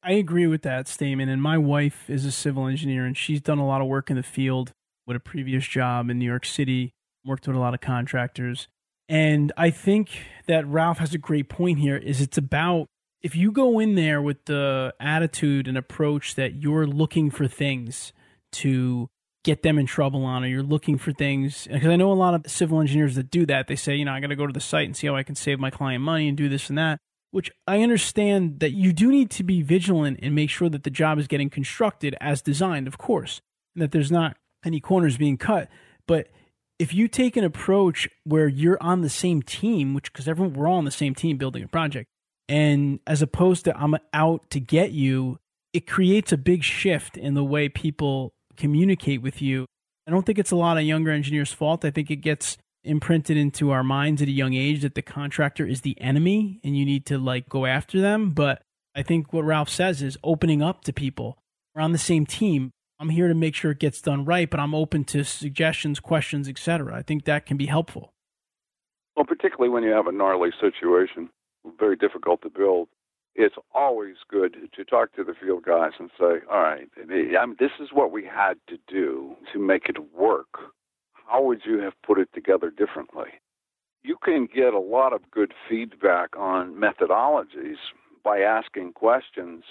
I 0.02 0.12
agree 0.12 0.46
with 0.46 0.62
that 0.62 0.86
statement. 0.86 1.30
And 1.30 1.42
my 1.42 1.58
wife 1.58 2.08
is 2.08 2.24
a 2.24 2.32
civil 2.32 2.66
engineer, 2.66 3.04
and 3.04 3.16
she's 3.16 3.40
done 3.40 3.58
a 3.58 3.66
lot 3.66 3.80
of 3.80 3.88
work 3.88 4.10
in 4.10 4.16
the 4.16 4.22
field 4.22 4.72
with 5.06 5.16
a 5.16 5.20
previous 5.20 5.66
job 5.66 6.10
in 6.10 6.18
New 6.18 6.26
York 6.26 6.44
City, 6.44 6.92
worked 7.24 7.46
with 7.46 7.56
a 7.56 7.60
lot 7.60 7.74
of 7.74 7.80
contractors. 7.80 8.68
And 9.08 9.52
I 9.56 9.70
think 9.70 10.10
that 10.46 10.66
Ralph 10.66 10.98
has 10.98 11.14
a 11.14 11.18
great 11.18 11.48
point 11.48 11.78
here 11.78 11.96
is 11.96 12.20
it's 12.20 12.36
about 12.36 12.86
if 13.22 13.34
you 13.34 13.50
go 13.50 13.78
in 13.78 13.94
there 13.94 14.20
with 14.22 14.44
the 14.44 14.94
attitude 15.00 15.66
and 15.66 15.76
approach 15.76 16.34
that 16.34 16.56
you're 16.56 16.86
looking 16.86 17.30
for 17.30 17.48
things 17.48 18.12
to 18.52 19.08
get 19.44 19.62
them 19.62 19.78
in 19.78 19.86
trouble 19.86 20.24
on, 20.24 20.44
or 20.44 20.46
you're 20.48 20.62
looking 20.62 20.98
for 20.98 21.12
things, 21.12 21.66
because 21.70 21.88
I 21.88 21.96
know 21.96 22.12
a 22.12 22.14
lot 22.14 22.34
of 22.34 22.50
civil 22.50 22.80
engineers 22.80 23.14
that 23.14 23.30
do 23.30 23.46
that. 23.46 23.68
They 23.68 23.76
say, 23.76 23.96
you 23.96 24.04
know, 24.04 24.12
I 24.12 24.20
got 24.20 24.28
to 24.28 24.36
go 24.36 24.46
to 24.46 24.52
the 24.52 24.60
site 24.60 24.86
and 24.86 24.96
see 24.96 25.06
how 25.06 25.16
I 25.16 25.22
can 25.22 25.34
save 25.34 25.60
my 25.60 25.70
client 25.70 26.02
money 26.02 26.28
and 26.28 26.36
do 26.36 26.48
this 26.48 26.68
and 26.68 26.78
that, 26.78 26.98
which 27.30 27.50
I 27.66 27.82
understand 27.82 28.60
that 28.60 28.72
you 28.72 28.92
do 28.92 29.10
need 29.10 29.30
to 29.30 29.44
be 29.44 29.62
vigilant 29.62 30.20
and 30.22 30.34
make 30.34 30.50
sure 30.50 30.68
that 30.68 30.84
the 30.84 30.90
job 30.90 31.18
is 31.18 31.26
getting 31.26 31.50
constructed 31.50 32.16
as 32.20 32.42
designed, 32.42 32.88
of 32.88 32.98
course, 32.98 33.40
and 33.74 33.82
that 33.82 33.92
there's 33.92 34.10
not 34.10 34.36
any 34.64 34.80
corners 34.80 35.16
being 35.16 35.36
cut. 35.36 35.68
But 36.06 36.28
if 36.78 36.92
you 36.92 37.08
take 37.08 37.36
an 37.36 37.44
approach 37.44 38.08
where 38.24 38.48
you're 38.48 38.82
on 38.82 39.02
the 39.02 39.08
same 39.08 39.42
team, 39.42 39.94
which 39.94 40.12
because 40.12 40.28
everyone 40.28 40.54
we're 40.54 40.68
all 40.68 40.78
on 40.78 40.84
the 40.84 40.90
same 40.90 41.14
team 41.14 41.36
building 41.36 41.62
a 41.62 41.68
project, 41.68 42.08
and 42.48 43.00
as 43.06 43.22
opposed 43.22 43.64
to 43.66 43.78
I'm 43.78 43.96
out 44.12 44.50
to 44.50 44.60
get 44.60 44.92
you, 44.92 45.38
it 45.72 45.86
creates 45.86 46.32
a 46.32 46.38
big 46.38 46.64
shift 46.64 47.16
in 47.16 47.34
the 47.34 47.44
way 47.44 47.68
people 47.68 48.32
communicate 48.58 49.22
with 49.22 49.40
you. 49.40 49.64
I 50.06 50.10
don't 50.10 50.26
think 50.26 50.38
it's 50.38 50.50
a 50.50 50.56
lot 50.56 50.76
of 50.76 50.84
younger 50.84 51.10
engineers' 51.10 51.52
fault. 51.52 51.84
I 51.84 51.90
think 51.90 52.10
it 52.10 52.16
gets 52.16 52.58
imprinted 52.84 53.36
into 53.36 53.70
our 53.70 53.82
minds 53.82 54.22
at 54.22 54.28
a 54.28 54.32
young 54.32 54.54
age 54.54 54.82
that 54.82 54.94
the 54.94 55.02
contractor 55.02 55.66
is 55.66 55.82
the 55.82 56.00
enemy 56.00 56.60
and 56.64 56.76
you 56.76 56.84
need 56.84 57.04
to 57.06 57.18
like 57.18 57.48
go 57.48 57.66
after 57.66 58.00
them. 58.00 58.30
But 58.30 58.62
I 58.94 59.02
think 59.02 59.32
what 59.32 59.44
Ralph 59.44 59.68
says 59.68 60.02
is 60.02 60.18
opening 60.24 60.62
up 60.62 60.82
to 60.84 60.92
people. 60.92 61.38
We're 61.74 61.82
on 61.82 61.92
the 61.92 61.98
same 61.98 62.26
team. 62.26 62.70
I'm 62.98 63.10
here 63.10 63.28
to 63.28 63.34
make 63.34 63.54
sure 63.54 63.70
it 63.70 63.78
gets 63.78 64.00
done 64.00 64.24
right, 64.24 64.50
but 64.50 64.58
I'm 64.58 64.74
open 64.74 65.04
to 65.04 65.24
suggestions, 65.24 66.00
questions, 66.00 66.48
etc. 66.48 66.96
I 66.96 67.02
think 67.02 67.24
that 67.24 67.46
can 67.46 67.56
be 67.56 67.66
helpful. 67.66 68.12
Well, 69.16 69.26
particularly 69.26 69.70
when 69.70 69.84
you 69.84 69.90
have 69.90 70.06
a 70.06 70.12
gnarly 70.12 70.50
situation 70.60 71.30
very 71.78 71.96
difficult 71.96 72.42
to 72.42 72.50
build, 72.50 72.88
it's 73.38 73.54
always 73.72 74.16
good 74.28 74.56
to 74.74 74.84
talk 74.84 75.14
to 75.14 75.22
the 75.22 75.32
field 75.32 75.62
guys 75.62 75.92
and 76.00 76.10
say, 76.18 76.40
all 76.50 76.60
right, 76.60 76.88
this 77.58 77.70
is 77.80 77.90
what 77.92 78.10
we 78.10 78.24
had 78.24 78.54
to 78.66 78.76
do 78.88 79.36
to 79.52 79.60
make 79.60 79.88
it 79.88 80.12
work. 80.12 80.58
How 81.12 81.42
would 81.44 81.60
you 81.64 81.78
have 81.78 81.92
put 82.04 82.18
it 82.18 82.28
together 82.34 82.68
differently? 82.70 83.28
You 84.02 84.16
can 84.24 84.48
get 84.52 84.74
a 84.74 84.80
lot 84.80 85.12
of 85.12 85.30
good 85.30 85.54
feedback 85.68 86.36
on 86.36 86.74
methodologies 86.74 87.76
by 88.24 88.40
asking 88.40 88.94
questions, 88.94 89.62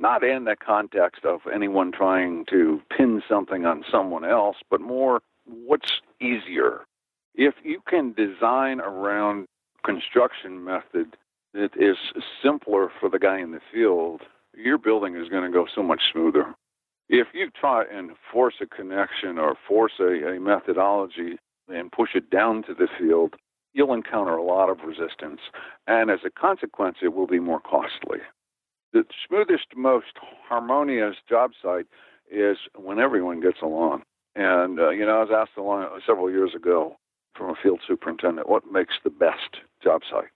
not 0.00 0.24
in 0.24 0.44
the 0.44 0.56
context 0.56 1.24
of 1.24 1.42
anyone 1.52 1.92
trying 1.92 2.44
to 2.46 2.82
pin 2.96 3.22
something 3.28 3.64
on 3.64 3.84
someone 3.90 4.24
else, 4.24 4.56
but 4.68 4.80
more 4.80 5.20
what's 5.46 6.00
easier. 6.20 6.80
If 7.36 7.54
you 7.62 7.80
can 7.86 8.12
design 8.12 8.80
around 8.80 9.46
construction 9.84 10.64
method 10.64 11.16
it 11.54 11.72
is 11.76 11.96
simpler 12.42 12.88
for 13.00 13.08
the 13.08 13.18
guy 13.18 13.38
in 13.40 13.52
the 13.52 13.60
field, 13.72 14.22
your 14.56 14.78
building 14.78 15.16
is 15.16 15.28
going 15.28 15.44
to 15.44 15.56
go 15.56 15.66
so 15.72 15.82
much 15.82 16.02
smoother. 16.12 16.54
If 17.08 17.28
you 17.34 17.50
try 17.50 17.84
and 17.84 18.12
force 18.32 18.54
a 18.60 18.66
connection 18.66 19.38
or 19.38 19.56
force 19.68 19.92
a, 20.00 20.34
a 20.34 20.40
methodology 20.40 21.38
and 21.68 21.92
push 21.92 22.10
it 22.14 22.30
down 22.30 22.62
to 22.64 22.74
the 22.74 22.88
field, 22.98 23.34
you'll 23.72 23.92
encounter 23.92 24.36
a 24.36 24.42
lot 24.42 24.70
of 24.70 24.78
resistance. 24.84 25.40
And 25.86 26.10
as 26.10 26.20
a 26.24 26.30
consequence, 26.30 26.98
it 27.02 27.14
will 27.14 27.26
be 27.26 27.40
more 27.40 27.60
costly. 27.60 28.18
The 28.92 29.04
smoothest, 29.26 29.66
most 29.76 30.18
harmonious 30.48 31.16
job 31.28 31.50
site 31.60 31.86
is 32.30 32.56
when 32.76 32.98
everyone 32.98 33.40
gets 33.40 33.60
along. 33.62 34.02
And, 34.36 34.80
uh, 34.80 34.90
you 34.90 35.04
know, 35.04 35.18
I 35.18 35.24
was 35.24 35.30
asked 35.34 35.58
along, 35.58 35.88
several 36.06 36.30
years 36.30 36.54
ago 36.54 36.96
from 37.36 37.50
a 37.50 37.54
field 37.60 37.80
superintendent, 37.86 38.48
what 38.48 38.70
makes 38.70 38.94
the 39.02 39.10
best 39.10 39.58
job 39.82 40.02
site? 40.10 40.33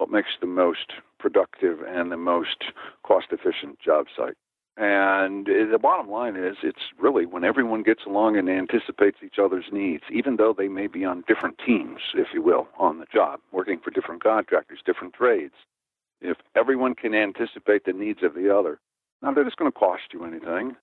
What 0.00 0.10
makes 0.10 0.30
the 0.40 0.46
most 0.46 0.94
productive 1.18 1.80
and 1.86 2.10
the 2.10 2.16
most 2.16 2.64
cost 3.02 3.26
efficient 3.32 3.78
job 3.80 4.06
site. 4.16 4.34
And 4.78 5.44
the 5.44 5.78
bottom 5.78 6.10
line 6.10 6.36
is, 6.36 6.56
it's 6.62 6.80
really 6.98 7.26
when 7.26 7.44
everyone 7.44 7.82
gets 7.82 8.06
along 8.06 8.38
and 8.38 8.48
anticipates 8.48 9.18
each 9.22 9.38
other's 9.38 9.66
needs, 9.70 10.04
even 10.10 10.36
though 10.36 10.54
they 10.56 10.68
may 10.68 10.86
be 10.86 11.04
on 11.04 11.22
different 11.28 11.58
teams, 11.66 12.00
if 12.14 12.28
you 12.32 12.40
will, 12.40 12.66
on 12.78 12.98
the 12.98 13.04
job, 13.12 13.40
working 13.52 13.78
for 13.78 13.90
different 13.90 14.22
contractors, 14.22 14.78
different 14.86 15.12
trades. 15.12 15.52
If 16.22 16.38
everyone 16.56 16.94
can 16.94 17.14
anticipate 17.14 17.84
the 17.84 17.92
needs 17.92 18.22
of 18.22 18.32
the 18.32 18.56
other, 18.56 18.80
not 19.20 19.34
that 19.34 19.46
it's 19.46 19.54
going 19.54 19.70
to 19.70 19.78
cost 19.78 20.14
you 20.14 20.24
anything, 20.24 20.76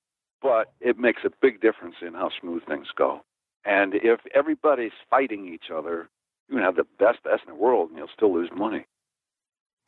but 0.44 0.74
it 0.80 1.00
makes 1.00 1.24
a 1.26 1.32
big 1.42 1.60
difference 1.60 1.96
in 2.06 2.14
how 2.14 2.30
smooth 2.40 2.64
things 2.68 2.90
go. 2.96 3.22
And 3.66 3.96
if 3.96 4.20
everybody's 4.36 4.92
fighting 5.10 5.52
each 5.52 5.72
other, 5.76 6.08
you 6.48 6.58
can 6.58 6.64
have 6.64 6.76
the 6.76 6.86
best 7.00 7.24
best 7.24 7.42
in 7.48 7.54
the 7.54 7.60
world 7.60 7.90
and 7.90 7.98
you'll 7.98 8.10
still 8.16 8.32
lose 8.32 8.52
money 8.56 8.86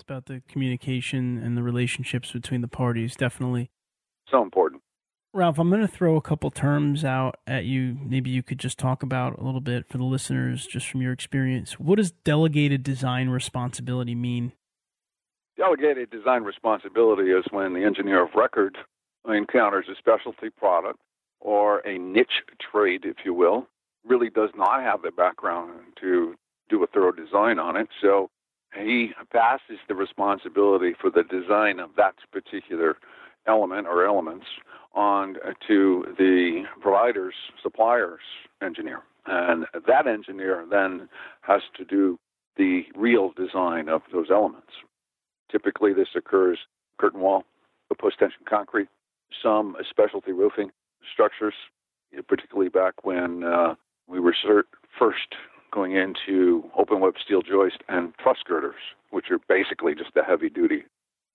about 0.01 0.25
the 0.25 0.41
communication 0.48 1.38
and 1.38 1.58
the 1.58 1.63
relationships 1.63 2.32
between 2.32 2.62
the 2.62 2.68
parties, 2.68 3.15
definitely. 3.15 3.70
So 4.29 4.41
important. 4.41 4.82
Ralph, 5.32 5.60
I'm 5.60 5.70
going 5.70 5.82
to 5.82 5.88
throw 5.88 6.15
a 6.15 6.22
couple 6.22 6.50
terms 6.50 7.06
out 7.06 7.36
at 7.46 7.65
you. 7.65 7.98
Maybe 8.03 8.32
you 8.32 8.41
could 8.41 8.58
just 8.58 8.79
talk 8.79 9.03
about 9.03 9.38
a 9.38 9.44
little 9.44 9.62
bit 9.62 9.88
for 9.88 10.00
the 10.00 10.03
listeners, 10.03 10.65
just 10.65 10.88
from 10.88 11.03
your 11.03 11.13
experience. 11.13 11.79
What 11.79 11.98
does 11.98 12.12
delegated 12.12 12.82
design 12.82 13.29
responsibility 13.29 14.15
mean? 14.15 14.53
Delegated 15.56 16.10
design 16.10 16.44
responsibility 16.44 17.29
is 17.29 17.46
when 17.51 17.74
the 17.74 17.84
engineer 17.84 18.24
of 18.24 18.34
record 18.34 18.77
encounters 19.27 19.86
a 19.91 19.96
specialty 19.96 20.50
product 20.50 20.98
or 21.39 21.79
a 21.79 22.00
niche 22.00 22.44
trade, 22.60 23.06
if 23.06 23.18
you 23.24 23.34
will, 23.34 23.68
really 24.03 24.32
does 24.32 24.50
not 24.56 24.82
have 24.82 25.03
the 25.03 25.12
background 25.12 25.72
to 26.01 26.34
do 26.70 26.84
a 26.84 26.88
thorough 26.88 27.12
design 27.12 27.60
on 27.60 27.75
it. 27.75 27.88
So 28.01 28.29
he 28.78 29.12
passes 29.32 29.80
the 29.88 29.96
responsibility 29.96 30.94
for 31.00 31.10
the 31.10 31.24
design 31.24 31.80
of 31.80 31.92
that 31.98 32.16
particular 32.32 32.98
element 33.48 33.88
or 33.88 34.06
elements 34.06 34.46
on 34.94 35.36
to 35.68 36.06
the 36.18 36.64
provider's 36.82 37.36
supplier's 37.62 38.22
engineer. 38.62 39.02
And 39.26 39.66
that 39.88 40.08
engineer 40.08 40.66
then 40.70 41.10
has 41.42 41.62
to 41.78 41.86
do 41.86 42.20
the 42.58 42.84
real 42.96 43.32
design 43.36 43.90
of 43.90 44.02
those 44.12 44.28
elements. 44.32 44.72
Typically, 45.52 45.94
this 45.94 46.10
occurs 46.16 46.60
curtain 46.98 47.22
wall, 47.22 47.44
post 48.00 48.20
tension 48.20 48.42
concrete, 48.48 48.90
some 49.42 49.76
specialty 49.90 50.32
roofing 50.32 50.72
structures, 51.12 51.54
particularly 52.28 52.70
back 52.70 53.04
when 53.04 53.44
uh, 53.44 53.76
we 54.08 54.20
were 54.20 54.36
first 54.98 55.36
going 55.72 55.96
into 55.96 56.70
open 56.78 57.00
web 57.00 57.16
steel 57.24 57.42
joist 57.42 57.78
and 57.88 58.14
truss 58.18 58.38
girders, 58.46 58.82
which 59.12 59.32
are 59.32 59.40
basically 59.48 59.96
just 59.96 60.16
a 60.16 60.24
heavy 60.24 60.50
duty 60.50 60.84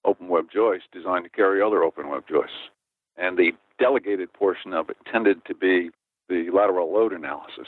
open 0.05 0.27
web 0.27 0.45
joist 0.53 0.85
designed 0.91 1.25
to 1.25 1.29
carry 1.29 1.61
other 1.61 1.83
open 1.83 2.09
web 2.09 2.23
joists. 2.29 2.69
And 3.17 3.37
the 3.37 3.51
delegated 3.79 4.31
portion 4.33 4.73
of 4.73 4.89
it 4.89 4.97
tended 5.11 5.43
to 5.45 5.55
be 5.55 5.89
the 6.29 6.49
lateral 6.53 6.93
load 6.93 7.13
analysis 7.13 7.67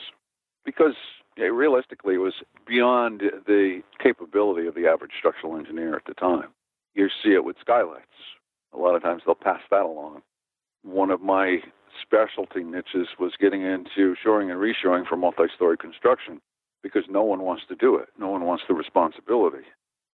because 0.65 0.95
yeah, 1.37 1.45
realistically 1.45 2.15
it 2.15 2.19
was 2.19 2.33
beyond 2.67 3.21
the 3.45 3.81
capability 4.01 4.67
of 4.67 4.75
the 4.75 4.87
average 4.87 5.11
structural 5.17 5.55
engineer 5.55 5.95
at 5.95 6.05
the 6.05 6.13
time. 6.15 6.49
You 6.95 7.09
see 7.23 7.33
it 7.33 7.43
with 7.43 7.57
skylights. 7.61 8.05
A 8.73 8.77
lot 8.77 8.95
of 8.95 9.03
times 9.03 9.21
they'll 9.25 9.35
pass 9.35 9.61
that 9.69 9.83
along. 9.83 10.21
One 10.83 11.11
of 11.11 11.21
my 11.21 11.59
specialty 12.01 12.63
niches 12.63 13.07
was 13.19 13.33
getting 13.39 13.61
into 13.61 14.15
shoring 14.21 14.51
and 14.51 14.59
reshoring 14.59 15.07
for 15.07 15.15
multi 15.15 15.43
story 15.55 15.77
construction 15.77 16.41
because 16.87 17.09
no 17.09 17.23
one 17.23 17.41
wants 17.41 17.63
to 17.67 17.75
do 17.75 17.95
it. 17.97 18.09
No 18.17 18.29
one 18.29 18.45
wants 18.45 18.63
the 18.67 18.73
responsibility. 18.73 19.65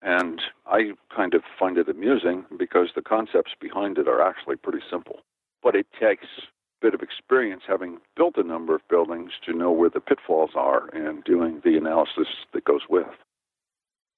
And 0.01 0.41
I 0.65 0.91
kind 1.15 1.33
of 1.33 1.43
find 1.57 1.77
it 1.77 1.87
amusing 1.87 2.45
because 2.57 2.89
the 2.95 3.01
concepts 3.01 3.51
behind 3.59 3.97
it 3.97 4.07
are 4.07 4.21
actually 4.21 4.57
pretty 4.57 4.83
simple. 4.91 5.19
But 5.61 5.75
it 5.75 5.87
takes 5.99 6.25
a 6.37 6.45
bit 6.81 6.93
of 6.93 7.01
experience 7.01 7.63
having 7.67 7.99
built 8.17 8.35
a 8.37 8.43
number 8.43 8.75
of 8.75 8.81
buildings 8.89 9.31
to 9.45 9.53
know 9.53 9.71
where 9.71 9.89
the 9.89 10.01
pitfalls 10.01 10.51
are 10.55 10.89
and 10.93 11.23
doing 11.23 11.61
the 11.63 11.77
analysis 11.77 12.27
that 12.53 12.65
goes 12.65 12.81
with. 12.89 13.07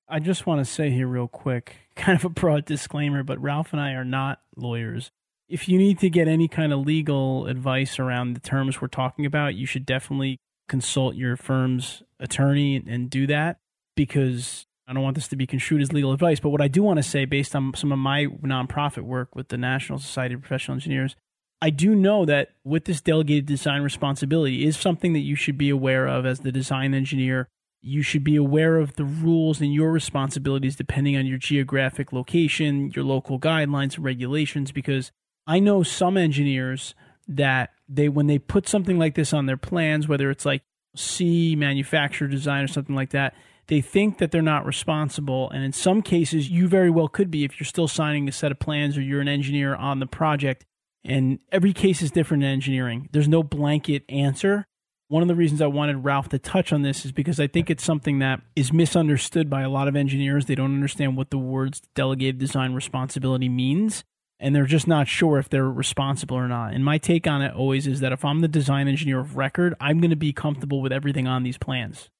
I 0.07 0.19
just 0.19 0.45
want 0.45 0.65
to 0.65 0.71
say 0.71 0.91
here, 0.91 1.07
real 1.07 1.27
quick, 1.27 1.75
kind 1.95 2.17
of 2.17 2.25
a 2.25 2.29
broad 2.29 2.65
disclaimer, 2.65 3.23
but 3.23 3.41
Ralph 3.41 3.71
and 3.71 3.81
I 3.81 3.91
are 3.91 4.05
not 4.05 4.41
lawyers. 4.55 5.11
If 5.47 5.69
you 5.69 5.77
need 5.77 5.99
to 5.99 6.09
get 6.09 6.27
any 6.27 6.47
kind 6.47 6.73
of 6.73 6.79
legal 6.79 7.45
advice 7.45 7.99
around 7.99 8.33
the 8.33 8.39
terms 8.39 8.81
we're 8.81 8.87
talking 8.87 9.27
about, 9.27 9.53
you 9.53 9.67
should 9.67 9.85
definitely 9.85 10.39
consult 10.67 11.15
your 11.15 11.37
firm's 11.37 12.03
attorney 12.19 12.75
and 12.87 13.09
do 13.09 13.27
that 13.27 13.59
because 13.95 14.65
I 14.87 14.93
don't 14.93 15.03
want 15.03 15.15
this 15.15 15.27
to 15.29 15.35
be 15.35 15.47
construed 15.47 15.81
as 15.81 15.91
legal 15.91 16.11
advice, 16.11 16.39
but 16.39 16.49
what 16.49 16.61
I 16.61 16.67
do 16.67 16.83
want 16.83 16.97
to 16.97 17.03
say, 17.03 17.25
based 17.25 17.55
on 17.55 17.73
some 17.75 17.91
of 17.91 17.99
my 17.99 18.25
nonprofit 18.25 19.01
work 19.01 19.35
with 19.35 19.47
the 19.47 19.57
National 19.57 19.99
Society 19.99 20.35
of 20.35 20.41
Professional 20.41 20.75
Engineers, 20.75 21.15
I 21.61 21.71
do 21.71 21.95
know 21.95 22.25
that 22.25 22.49
with 22.63 22.85
this 22.85 23.01
delegated 23.01 23.45
design 23.45 23.81
responsibility 23.81 24.65
is 24.65 24.77
something 24.77 25.13
that 25.13 25.19
you 25.19 25.35
should 25.35 25.57
be 25.57 25.69
aware 25.69 26.05
of 26.05 26.25
as 26.25 26.41
the 26.41 26.51
design 26.51 26.93
engineer. 26.93 27.47
You 27.81 28.03
should 28.03 28.23
be 28.23 28.35
aware 28.35 28.77
of 28.77 28.95
the 28.95 29.05
rules 29.05 29.61
and 29.61 29.73
your 29.73 29.91
responsibilities 29.91 30.75
depending 30.75 31.15
on 31.17 31.25
your 31.25 31.37
geographic 31.37 32.11
location, 32.13 32.91
your 32.95 33.05
local 33.05 33.39
guidelines 33.39 33.95
and 33.95 34.03
regulations, 34.03 34.71
because 34.71 35.11
I 35.47 35.59
know 35.59 35.81
some 35.81 36.17
engineers 36.17 36.93
that 37.27 37.71
they 37.87 38.09
when 38.09 38.27
they 38.27 38.39
put 38.39 38.67
something 38.67 38.97
like 38.97 39.15
this 39.15 39.33
on 39.33 39.45
their 39.45 39.57
plans, 39.57 40.07
whether 40.07 40.29
it's 40.29 40.45
like 40.45 40.63
C 40.95 41.55
manufacturer 41.55 42.27
design 42.27 42.63
or 42.63 42.67
something 42.67 42.95
like 42.95 43.11
that, 43.11 43.33
they 43.67 43.81
think 43.81 44.17
that 44.19 44.31
they're 44.31 44.41
not 44.41 44.65
responsible. 44.65 45.49
And 45.49 45.63
in 45.63 45.73
some 45.73 46.01
cases, 46.01 46.49
you 46.49 46.67
very 46.67 46.89
well 46.89 47.07
could 47.07 47.31
be 47.31 47.43
if 47.43 47.59
you're 47.59 47.65
still 47.65 47.87
signing 47.87 48.27
a 48.27 48.31
set 48.31 48.51
of 48.51 48.59
plans 48.59 48.97
or 48.97 49.01
you're 49.01 49.21
an 49.21 49.27
engineer 49.27 49.75
on 49.75 49.99
the 49.99 50.07
project. 50.07 50.65
And 51.03 51.39
every 51.51 51.73
case 51.73 52.01
is 52.01 52.11
different 52.11 52.43
in 52.43 52.49
engineering. 52.49 53.09
There's 53.11 53.27
no 53.27 53.43
blanket 53.43 54.03
answer. 54.09 54.65
One 55.07 55.21
of 55.21 55.27
the 55.27 55.35
reasons 55.35 55.61
I 55.61 55.67
wanted 55.67 56.03
Ralph 56.03 56.29
to 56.29 56.39
touch 56.39 56.73
on 56.73 56.81
this 56.81 57.05
is 57.05 57.11
because 57.11 57.39
I 57.39 57.45
think 57.45 57.69
it's 57.69 57.83
something 57.83 58.19
that 58.19 58.41
is 58.55 58.73
misunderstood 58.73 59.49
by 59.49 59.61
a 59.61 59.69
lot 59.69 59.87
of 59.87 59.95
engineers. 59.95 60.45
They 60.45 60.55
don't 60.55 60.73
understand 60.73 61.15
what 61.15 61.29
the 61.29 61.37
words 61.37 61.81
delegated 61.93 62.39
design 62.39 62.73
responsibility 62.73 63.47
means 63.47 64.03
and 64.45 64.55
they're 64.55 64.67
just 64.67 64.87
not 64.87 65.07
sure 65.07 65.39
if 65.39 65.49
they're 65.49 65.67
responsible 65.67 66.37
or 66.37 66.47
not. 66.47 66.75
And 66.75 66.85
my 66.85 66.99
take 66.99 67.25
on 67.25 67.41
it 67.41 67.55
always 67.55 67.87
is 67.87 67.99
that 68.01 68.11
if 68.11 68.23
I'm 68.23 68.41
the 68.41 68.47
design 68.47 68.87
engineer 68.87 69.19
of 69.19 69.35
record, 69.35 69.73
I'm 69.79 69.99
going 69.99 70.11
to 70.11 70.15
be 70.15 70.33
comfortable 70.33 70.83
with 70.83 70.91
everything 70.91 71.25
on 71.25 71.41
these 71.41 71.57
plans. 71.57 72.11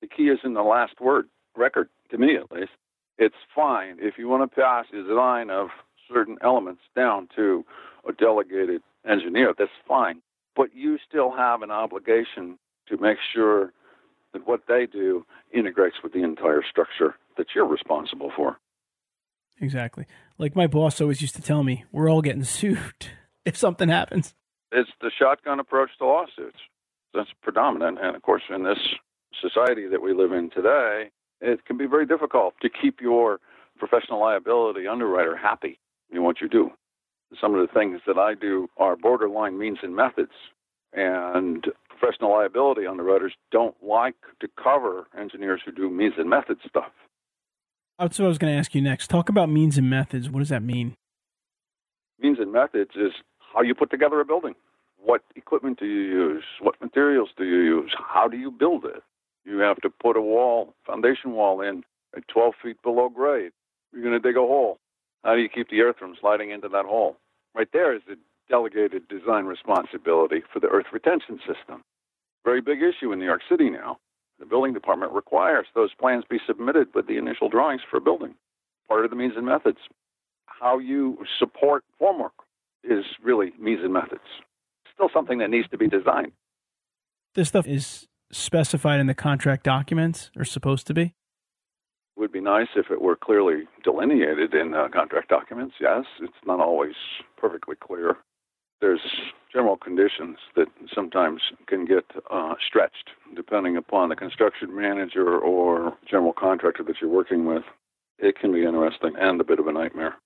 The 0.00 0.06
key 0.06 0.30
is 0.30 0.38
in 0.44 0.54
the 0.54 0.62
last 0.62 0.98
word, 0.98 1.28
record, 1.54 1.90
to 2.10 2.16
me 2.16 2.36
at 2.36 2.50
least. 2.50 2.70
It's 3.18 3.34
fine 3.54 3.98
if 4.00 4.14
you 4.16 4.28
want 4.28 4.50
to 4.50 4.56
pass 4.56 4.86
design 4.90 5.50
of 5.50 5.68
certain 6.10 6.38
elements 6.42 6.80
down 6.96 7.28
to 7.36 7.66
a 8.08 8.12
delegated 8.14 8.80
engineer, 9.06 9.52
that's 9.58 9.70
fine. 9.86 10.22
But 10.54 10.74
you 10.74 10.96
still 11.06 11.36
have 11.36 11.60
an 11.60 11.70
obligation 11.70 12.58
to 12.88 12.96
make 12.96 13.18
sure 13.34 13.74
that 14.32 14.48
what 14.48 14.62
they 14.68 14.86
do 14.86 15.26
integrates 15.52 15.96
with 16.02 16.14
the 16.14 16.22
entire 16.22 16.62
structure 16.62 17.14
that 17.36 17.48
you're 17.54 17.66
responsible 17.66 18.32
for. 18.34 18.56
Exactly. 19.60 20.06
Like 20.38 20.54
my 20.54 20.66
boss 20.66 21.00
always 21.00 21.22
used 21.22 21.36
to 21.36 21.42
tell 21.42 21.62
me, 21.62 21.84
we're 21.92 22.10
all 22.10 22.22
getting 22.22 22.44
sued 22.44 23.06
if 23.44 23.56
something 23.56 23.88
happens. 23.88 24.34
It's 24.72 24.90
the 25.00 25.10
shotgun 25.16 25.60
approach 25.60 25.90
to 25.98 26.06
lawsuits. 26.06 26.58
That's 27.14 27.30
predominant. 27.42 27.98
And 28.00 28.14
of 28.14 28.22
course, 28.22 28.42
in 28.54 28.64
this 28.64 28.78
society 29.40 29.86
that 29.88 30.02
we 30.02 30.12
live 30.12 30.32
in 30.32 30.50
today, 30.50 31.10
it 31.40 31.64
can 31.64 31.76
be 31.78 31.86
very 31.86 32.06
difficult 32.06 32.54
to 32.62 32.68
keep 32.68 33.00
your 33.00 33.40
professional 33.78 34.20
liability 34.20 34.86
underwriter 34.86 35.36
happy 35.36 35.78
in 36.10 36.22
what 36.22 36.40
you 36.40 36.48
do. 36.48 36.70
Some 37.40 37.54
of 37.54 37.66
the 37.66 37.72
things 37.72 38.00
that 38.06 38.18
I 38.18 38.34
do 38.34 38.68
are 38.76 38.96
borderline 38.96 39.58
means 39.58 39.78
and 39.82 39.94
methods. 39.94 40.32
And 40.92 41.66
professional 41.88 42.30
liability 42.30 42.86
underwriters 42.86 43.34
don't 43.50 43.74
like 43.82 44.14
to 44.40 44.48
cover 44.62 45.06
engineers 45.18 45.60
who 45.64 45.72
do 45.72 45.90
means 45.90 46.14
and 46.18 46.28
methods 46.30 46.60
stuff. 46.68 46.92
That's 47.98 48.18
what 48.18 48.26
I 48.26 48.28
was 48.28 48.38
going 48.38 48.52
to 48.52 48.58
ask 48.58 48.74
you 48.74 48.82
next. 48.82 49.08
Talk 49.08 49.30
about 49.30 49.48
means 49.48 49.78
and 49.78 49.88
methods. 49.88 50.28
What 50.28 50.40
does 50.40 50.50
that 50.50 50.62
mean? 50.62 50.94
Means 52.20 52.38
and 52.38 52.52
methods 52.52 52.90
is 52.94 53.12
how 53.54 53.62
you 53.62 53.74
put 53.74 53.90
together 53.90 54.20
a 54.20 54.24
building. 54.24 54.54
What 54.98 55.22
equipment 55.34 55.78
do 55.78 55.86
you 55.86 56.02
use? 56.02 56.44
What 56.60 56.74
materials 56.80 57.30
do 57.38 57.44
you 57.44 57.60
use? 57.60 57.94
How 57.98 58.28
do 58.28 58.36
you 58.36 58.50
build 58.50 58.84
it? 58.84 59.02
You 59.44 59.58
have 59.58 59.76
to 59.78 59.88
put 59.88 60.16
a 60.16 60.20
wall, 60.20 60.74
foundation 60.86 61.32
wall 61.32 61.62
in 61.62 61.84
at 62.14 62.28
12 62.28 62.54
feet 62.62 62.82
below 62.82 63.08
grade. 63.08 63.52
You're 63.92 64.02
going 64.02 64.20
to 64.20 64.20
dig 64.20 64.36
a 64.36 64.40
hole. 64.40 64.78
How 65.24 65.34
do 65.34 65.40
you 65.40 65.48
keep 65.48 65.70
the 65.70 65.80
earth 65.80 65.96
from 65.98 66.16
sliding 66.20 66.50
into 66.50 66.68
that 66.68 66.84
hole? 66.84 67.16
Right 67.54 67.68
there 67.72 67.94
is 67.94 68.02
the 68.06 68.16
delegated 68.50 69.08
design 69.08 69.44
responsibility 69.46 70.42
for 70.52 70.60
the 70.60 70.68
earth 70.68 70.86
retention 70.92 71.38
system. 71.38 71.82
Very 72.44 72.60
big 72.60 72.78
issue 72.82 73.12
in 73.12 73.18
New 73.18 73.24
York 73.24 73.42
City 73.48 73.70
now. 73.70 73.98
The 74.38 74.46
building 74.46 74.74
department 74.74 75.12
requires 75.12 75.66
those 75.74 75.94
plans 75.94 76.24
be 76.28 76.38
submitted 76.46 76.88
with 76.94 77.06
the 77.06 77.16
initial 77.16 77.48
drawings 77.48 77.82
for 77.90 77.96
a 77.96 78.00
building. 78.00 78.34
Part 78.88 79.04
of 79.04 79.10
the 79.10 79.16
means 79.16 79.34
and 79.36 79.46
methods. 79.46 79.78
How 80.46 80.78
you 80.78 81.18
support 81.38 81.84
formwork 82.00 82.30
is 82.84 83.04
really 83.22 83.52
means 83.58 83.80
and 83.82 83.92
methods. 83.92 84.22
Still 84.94 85.08
something 85.12 85.38
that 85.38 85.50
needs 85.50 85.68
to 85.70 85.78
be 85.78 85.88
designed. 85.88 86.32
This 87.34 87.48
stuff 87.48 87.66
is 87.66 88.06
specified 88.32 89.00
in 89.00 89.06
the 89.06 89.14
contract 89.14 89.64
documents, 89.64 90.30
or 90.36 90.44
supposed 90.44 90.86
to 90.86 90.94
be? 90.94 91.14
Would 92.16 92.32
be 92.32 92.40
nice 92.40 92.68
if 92.76 92.90
it 92.90 93.02
were 93.02 93.16
clearly 93.16 93.64
delineated 93.84 94.54
in 94.54 94.74
uh, 94.74 94.88
contract 94.88 95.28
documents, 95.28 95.74
yes. 95.80 96.04
It's 96.20 96.32
not 96.46 96.60
always 96.60 96.94
perfectly 97.36 97.76
clear. 97.76 98.16
There's 98.80 99.00
general 99.52 99.76
conditions 99.76 100.36
that 100.54 100.68
sometimes 100.94 101.40
can 101.66 101.86
get 101.86 102.04
uh, 102.30 102.54
stretched 102.66 103.10
depending 103.34 103.76
upon 103.76 104.10
the 104.10 104.16
construction 104.16 104.74
manager 104.74 105.38
or 105.38 105.96
general 106.08 106.32
contractor 106.32 106.82
that 106.84 106.96
you're 107.00 107.10
working 107.10 107.46
with. 107.46 107.62
It 108.18 108.38
can 108.38 108.52
be 108.52 108.64
interesting 108.64 109.14
and 109.18 109.40
a 109.40 109.44
bit 109.44 109.58
of 109.58 109.66
a 109.66 109.72
nightmare 109.72 110.16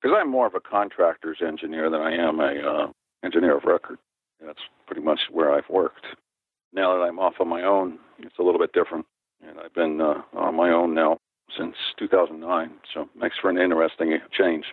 because 0.00 0.16
I'm 0.18 0.30
more 0.30 0.46
of 0.46 0.54
a 0.54 0.60
contractor's 0.60 1.38
engineer 1.46 1.90
than 1.90 2.00
I 2.00 2.14
am 2.14 2.40
a 2.40 2.44
uh, 2.44 2.86
engineer 3.24 3.56
of 3.56 3.64
record. 3.64 3.98
That's 4.44 4.60
pretty 4.86 5.02
much 5.02 5.20
where 5.32 5.52
I've 5.52 5.68
worked. 5.68 6.06
Now 6.72 6.96
that 6.96 7.02
I'm 7.02 7.18
off 7.18 7.34
on 7.40 7.48
my 7.48 7.62
own, 7.62 7.98
it's 8.18 8.38
a 8.38 8.42
little 8.42 8.60
bit 8.60 8.72
different, 8.72 9.06
and 9.46 9.58
I've 9.58 9.74
been 9.74 10.00
uh, 10.00 10.22
on 10.34 10.54
my 10.54 10.70
own 10.70 10.94
now 10.94 11.18
since 11.56 11.74
2009, 11.98 12.70
so 12.92 13.08
makes 13.18 13.36
for 13.40 13.50
an 13.50 13.58
interesting 13.58 14.18
change. 14.32 14.64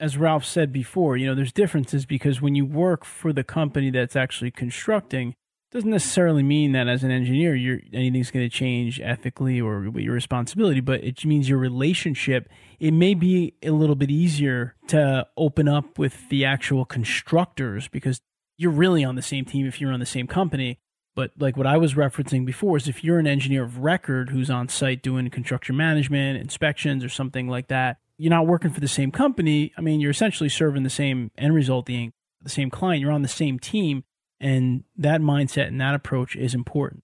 As 0.00 0.16
Ralph 0.16 0.44
said 0.44 0.72
before, 0.72 1.16
you 1.16 1.26
know, 1.26 1.34
there's 1.34 1.52
differences 1.52 2.06
because 2.06 2.40
when 2.40 2.54
you 2.54 2.64
work 2.64 3.04
for 3.04 3.32
the 3.32 3.44
company 3.44 3.90
that's 3.90 4.16
actually 4.16 4.50
constructing, 4.50 5.34
doesn't 5.70 5.90
necessarily 5.90 6.42
mean 6.42 6.72
that 6.72 6.88
as 6.88 7.04
an 7.04 7.10
engineer 7.10 7.54
you're 7.54 7.80
anything's 7.92 8.30
going 8.30 8.48
to 8.48 8.48
change 8.48 9.02
ethically 9.02 9.60
or 9.60 9.92
your 9.98 10.14
responsibility 10.14 10.80
but 10.80 11.04
it 11.04 11.22
means 11.26 11.46
your 11.46 11.58
relationship 11.58 12.48
it 12.80 12.92
may 12.92 13.12
be 13.12 13.52
a 13.62 13.70
little 13.70 13.94
bit 13.94 14.10
easier 14.10 14.74
to 14.86 15.26
open 15.36 15.68
up 15.68 15.98
with 15.98 16.28
the 16.30 16.42
actual 16.42 16.86
constructors 16.86 17.86
because 17.88 18.22
you're 18.58 18.72
really 18.72 19.04
on 19.04 19.14
the 19.14 19.22
same 19.22 19.44
team 19.44 19.66
if 19.66 19.80
you're 19.80 19.92
on 19.92 20.00
the 20.00 20.06
same 20.06 20.26
company. 20.26 20.78
But 21.14 21.32
like 21.36 21.56
what 21.56 21.66
i 21.66 21.76
was 21.76 21.94
referencing 21.94 22.44
before 22.44 22.76
is 22.76 22.86
if 22.86 23.02
you're 23.02 23.18
an 23.18 23.26
engineer 23.26 23.64
of 23.64 23.78
record 23.78 24.30
who's 24.30 24.50
on 24.50 24.68
site 24.68 25.02
doing 25.02 25.28
construction 25.30 25.76
management 25.76 26.40
inspections 26.40 27.02
or 27.02 27.08
something 27.08 27.48
like 27.48 27.68
that 27.68 27.96
you're 28.18 28.30
not 28.30 28.46
working 28.46 28.70
for 28.70 28.80
the 28.80 28.88
same 28.88 29.10
company 29.10 29.72
i 29.78 29.80
mean 29.80 30.00
you're 30.00 30.10
essentially 30.10 30.48
serving 30.48 30.82
the 30.82 30.90
same 30.90 31.30
end 31.38 31.54
result 31.54 31.86
the, 31.86 32.10
the 32.42 32.50
same 32.50 32.70
client 32.70 33.00
you're 33.00 33.12
on 33.12 33.22
the 33.22 33.28
same 33.28 33.58
team 33.58 34.04
and 34.40 34.84
that 34.96 35.20
mindset 35.20 35.68
and 35.68 35.80
that 35.80 35.94
approach 35.94 36.36
is 36.36 36.54
important. 36.54 37.02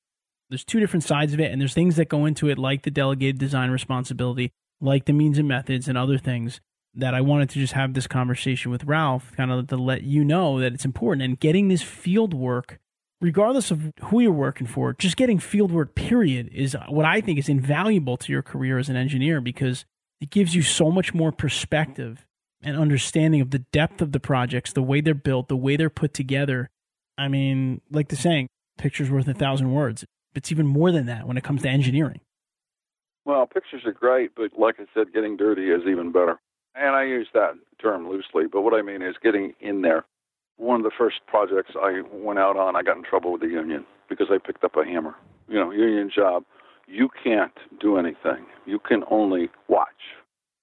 There's 0.50 0.64
two 0.64 0.80
different 0.80 1.04
sides 1.04 1.32
of 1.32 1.40
it, 1.40 1.50
and 1.50 1.60
there's 1.60 1.74
things 1.74 1.96
that 1.96 2.08
go 2.08 2.26
into 2.26 2.48
it, 2.48 2.58
like 2.58 2.82
the 2.82 2.90
delegated 2.90 3.38
design 3.38 3.70
responsibility, 3.70 4.52
like 4.80 5.06
the 5.06 5.12
means 5.12 5.38
and 5.38 5.48
methods, 5.48 5.88
and 5.88 5.98
other 5.98 6.18
things 6.18 6.60
that 6.94 7.14
I 7.14 7.22
wanted 7.22 7.50
to 7.50 7.58
just 7.58 7.72
have 7.72 7.94
this 7.94 8.06
conversation 8.06 8.70
with 8.70 8.84
Ralph, 8.84 9.32
kind 9.36 9.50
of 9.50 9.66
to 9.68 9.76
let 9.76 10.02
you 10.02 10.24
know 10.24 10.60
that 10.60 10.72
it's 10.72 10.84
important. 10.84 11.22
And 11.22 11.40
getting 11.40 11.68
this 11.68 11.82
field 11.82 12.34
work, 12.34 12.78
regardless 13.20 13.72
of 13.72 13.92
who 14.02 14.20
you're 14.20 14.30
working 14.30 14.66
for, 14.66 14.92
just 14.92 15.16
getting 15.16 15.40
field 15.40 15.72
work, 15.72 15.96
period, 15.96 16.50
is 16.52 16.76
what 16.88 17.04
I 17.04 17.20
think 17.20 17.38
is 17.38 17.48
invaluable 17.48 18.16
to 18.18 18.30
your 18.30 18.42
career 18.42 18.78
as 18.78 18.88
an 18.88 18.96
engineer 18.96 19.40
because 19.40 19.84
it 20.24 20.30
gives 20.30 20.54
you 20.54 20.62
so 20.62 20.90
much 20.90 21.12
more 21.12 21.30
perspective 21.30 22.24
and 22.62 22.78
understanding 22.78 23.42
of 23.42 23.50
the 23.50 23.58
depth 23.58 24.00
of 24.00 24.12
the 24.12 24.18
projects, 24.18 24.72
the 24.72 24.82
way 24.82 25.02
they're 25.02 25.12
built, 25.12 25.48
the 25.48 25.56
way 25.56 25.76
they're 25.76 25.90
put 25.90 26.14
together, 26.14 26.70
I 27.18 27.28
mean, 27.28 27.82
like 27.90 28.08
the 28.08 28.16
saying, 28.16 28.48
picture's 28.78 29.10
worth 29.10 29.28
a 29.28 29.34
thousand 29.34 29.70
words. 29.74 30.02
It's 30.34 30.50
even 30.50 30.66
more 30.66 30.90
than 30.90 31.04
that 31.04 31.28
when 31.28 31.36
it 31.36 31.44
comes 31.44 31.60
to 31.60 31.68
engineering. 31.68 32.22
Well, 33.26 33.46
pictures 33.46 33.82
are 33.84 33.92
great, 33.92 34.30
but 34.34 34.58
like 34.58 34.76
I 34.78 34.86
said, 34.94 35.12
getting 35.12 35.36
dirty 35.36 35.64
is 35.68 35.82
even 35.86 36.10
better. 36.10 36.40
And 36.74 36.96
I 36.96 37.04
use 37.04 37.28
that 37.34 37.52
term 37.82 38.08
loosely, 38.08 38.44
but 38.50 38.62
what 38.62 38.72
I 38.72 38.80
mean 38.80 39.02
is 39.02 39.16
getting 39.22 39.52
in 39.60 39.82
there. 39.82 40.06
One 40.56 40.80
of 40.80 40.84
the 40.84 40.96
first 40.96 41.16
projects 41.26 41.72
I 41.78 42.00
went 42.14 42.38
out 42.38 42.56
on, 42.56 42.76
I 42.76 42.82
got 42.82 42.96
in 42.96 43.04
trouble 43.04 43.32
with 43.32 43.42
the 43.42 43.48
union 43.48 43.84
because 44.08 44.28
I 44.30 44.38
picked 44.38 44.64
up 44.64 44.74
a 44.76 44.86
hammer. 44.86 45.16
You 45.48 45.60
know, 45.60 45.70
union 45.70 46.10
job. 46.14 46.44
You 46.86 47.08
can't 47.22 47.56
do 47.80 47.96
anything. 47.96 48.46
You 48.66 48.78
can 48.78 49.04
only 49.10 49.48
watch. 49.68 49.88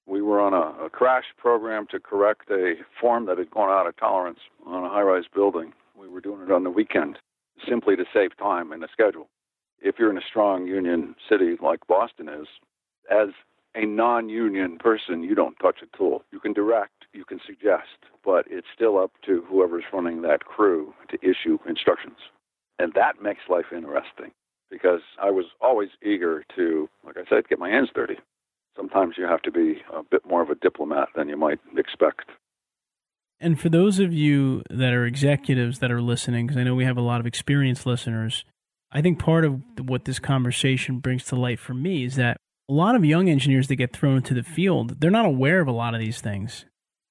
We 0.06 0.22
were 0.22 0.42
on 0.42 0.54
a, 0.54 0.86
a 0.86 0.90
crash 0.90 1.26
program 1.38 1.88
to 1.92 2.00
correct 2.00 2.50
a 2.50 2.76
form 3.00 3.26
that 3.28 3.38
had 3.38 3.52
gone 3.52 3.70
out 3.70 3.88
of 3.88 3.98
tolerance 3.98 4.40
on 4.66 4.84
a 4.84 4.90
high 4.90 5.02
rise 5.02 5.26
building 5.34 5.74
we 6.02 6.08
were 6.08 6.22
doing 6.22 6.42
it 6.42 6.52
on 6.52 6.64
the 6.64 6.70
weekend 6.70 7.20
simply 7.68 7.96
to 7.96 8.06
save 8.12 8.36
time 8.38 8.74
in 8.74 8.80
the 8.80 8.88
schedule. 8.92 9.30
If 9.82 9.96
you're 10.00 10.10
in 10.10 10.18
a 10.18 10.28
strong 10.28 10.66
union 10.66 11.16
city 11.30 11.56
like 11.62 11.86
Boston 11.88 12.28
is, 12.28 12.48
as 13.10 13.30
a 13.76 13.86
non 13.86 14.30
union 14.30 14.78
person, 14.80 15.24
you 15.24 15.36
don't 15.36 15.56
touch 15.62 15.78
a 15.82 15.98
tool. 15.98 16.24
You 16.32 16.40
can 16.40 16.54
direct, 16.54 17.06
you 17.14 17.24
can 17.24 17.40
suggest, 17.46 17.98
but 18.26 18.46
it's 18.50 18.68
still 18.74 18.98
up 18.98 19.12
to 19.26 19.44
whoever's 19.48 19.84
running 19.94 20.22
that 20.24 20.46
crew 20.46 20.94
to 21.10 21.18
issue 21.22 21.60
instructions. 21.68 22.18
And 22.80 22.94
that 22.94 23.22
makes 23.22 23.42
life 23.50 23.66
interesting 23.72 24.32
because 24.72 25.02
I 25.22 25.30
was 25.30 25.46
always 25.60 25.90
eager 26.02 26.44
to, 26.56 26.90
like 27.06 27.18
I 27.18 27.30
said, 27.30 27.48
get 27.50 27.60
my 27.60 27.70
hands 27.70 27.90
dirty. 27.94 28.16
Sometimes 28.76 29.16
you 29.18 29.26
have 29.26 29.42
to 29.42 29.52
be 29.52 29.82
a 29.94 30.02
bit 30.02 30.26
more 30.26 30.42
of 30.42 30.50
a 30.50 30.56
diplomat 30.56 31.10
than 31.16 31.28
you 31.28 31.38
might 31.38 31.60
expect. 31.78 32.30
And 33.40 33.60
for 33.60 33.70
those 33.70 34.00
of 34.00 34.14
you 34.14 34.64
that 34.70 34.94
are 34.94 35.06
executives 35.06 35.80
that 35.80 35.92
are 35.92 36.02
listening, 36.02 36.48
because 36.48 36.58
I 36.58 36.64
know 36.64 36.76
we 36.76 36.86
have 36.86 36.98
a 36.98 37.02
lot 37.02 37.20
of 37.20 37.26
experienced 37.26 37.86
listeners, 37.86 38.46
I 38.92 39.02
think 39.02 39.20
part 39.20 39.46
of 39.46 39.62
what 39.84 40.06
this 40.06 40.20
conversation 40.20 41.00
brings 41.00 41.26
to 41.26 41.36
light 41.36 41.60
for 41.60 41.74
me 41.74 42.06
is 42.06 42.16
that 42.16 42.38
a 42.70 42.74
lot 42.74 42.96
of 42.96 43.04
young 43.04 43.30
engineers 43.30 43.68
that 43.68 43.76
get 43.76 43.94
thrown 43.94 44.18
into 44.18 44.34
the 44.34 44.44
field, 44.44 45.02
they're 45.02 45.12
not 45.12 45.26
aware 45.26 45.60
of 45.60 45.68
a 45.68 45.74
lot 45.74 45.94
of 45.94 46.00
these 46.00 46.22
things. 46.22 46.66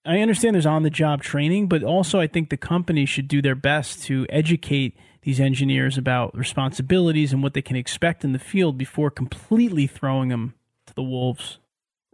I 0.07 0.21
understand 0.21 0.55
there's 0.55 0.67
on 0.67 0.83
the 0.83 0.91
job 0.91 1.23
training, 1.23 1.69
but 1.69 1.83
also 1.83 2.21
I 2.21 2.27
think 2.27 2.49
the 2.49 2.57
company 2.57 3.05
should 3.05 3.29
do 3.29 3.43
their 3.43 3.55
best 3.55 4.03
to 4.05 4.27
educate 4.31 4.97
these 5.23 5.41
engineers 5.41 5.99
about 5.99 6.37
responsibilities 6.37 7.33
and 7.33 7.43
what 7.43 7.55
they 7.55 7.63
can 7.63 7.77
expect 7.77 8.25
in 8.25 8.33
the 8.33 8.39
field 8.39 8.79
before 8.79 9.11
completely 9.11 9.87
throwing 9.87 10.29
them 10.29 10.55
to 10.87 10.95
the 10.95 11.03
wolves. 11.03 11.59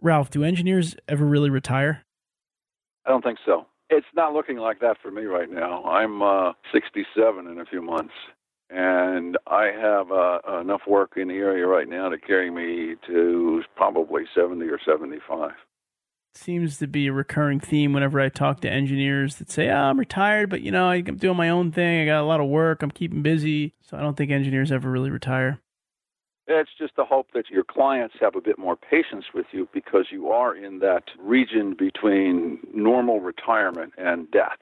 Ralph, 0.01 0.29
do 0.29 0.43
engineers 0.43 0.95
ever 1.07 1.25
really 1.25 1.49
retire? 1.49 2.03
I 3.05 3.09
don't 3.09 3.23
think 3.23 3.39
so. 3.45 3.65
It's 3.89 4.07
not 4.15 4.33
looking 4.33 4.57
like 4.57 4.79
that 4.81 4.97
for 5.01 5.11
me 5.11 5.23
right 5.23 5.49
now. 5.49 5.83
I'm 5.85 6.21
uh, 6.21 6.51
67 6.73 7.47
in 7.47 7.59
a 7.59 7.65
few 7.65 7.81
months, 7.81 8.13
and 8.69 9.37
I 9.47 9.71
have 9.71 10.11
uh, 10.11 10.59
enough 10.59 10.81
work 10.85 11.13
in 11.15 11.29
the 11.29 11.35
area 11.35 11.65
right 11.65 11.87
now 11.87 12.09
to 12.09 12.17
carry 12.17 12.51
me 12.51 12.95
to 13.07 13.63
probably 13.75 14.23
70 14.35 14.65
or 14.65 14.79
75. 14.85 15.51
Seems 16.37 16.77
to 16.77 16.87
be 16.87 17.07
a 17.07 17.13
recurring 17.13 17.59
theme 17.59 17.93
whenever 17.93 18.21
I 18.21 18.29
talk 18.29 18.61
to 18.61 18.69
engineers 18.69 19.37
that 19.37 19.49
say, 19.49 19.69
oh, 19.69 19.75
I'm 19.75 19.99
retired, 19.99 20.49
but 20.51 20.61
you 20.61 20.71
know, 20.71 20.87
I'm 20.87 21.17
doing 21.17 21.35
my 21.35 21.49
own 21.49 21.71
thing. 21.71 22.01
I 22.01 22.05
got 22.05 22.21
a 22.21 22.25
lot 22.25 22.39
of 22.39 22.47
work. 22.47 22.83
I'm 22.83 22.91
keeping 22.91 23.23
busy. 23.23 23.73
So 23.81 23.97
I 23.97 24.01
don't 24.01 24.15
think 24.15 24.31
engineers 24.31 24.71
ever 24.71 24.89
really 24.89 25.09
retire. 25.09 25.59
It's 26.47 26.69
just 26.77 26.95
the 26.95 27.05
hope 27.05 27.29
that 27.33 27.49
your 27.49 27.63
clients 27.63 28.15
have 28.21 28.35
a 28.35 28.41
bit 28.41 28.59
more 28.59 28.77
patience 28.77 29.25
with 29.33 29.47
you 29.51 29.67
because 29.73 30.05
you 30.11 30.29
are 30.29 30.55
in 30.55 30.79
that 30.79 31.05
region 31.19 31.75
between 31.77 32.59
normal 32.73 33.19
retirement 33.19 33.93
and 33.97 34.29
death. 34.29 34.59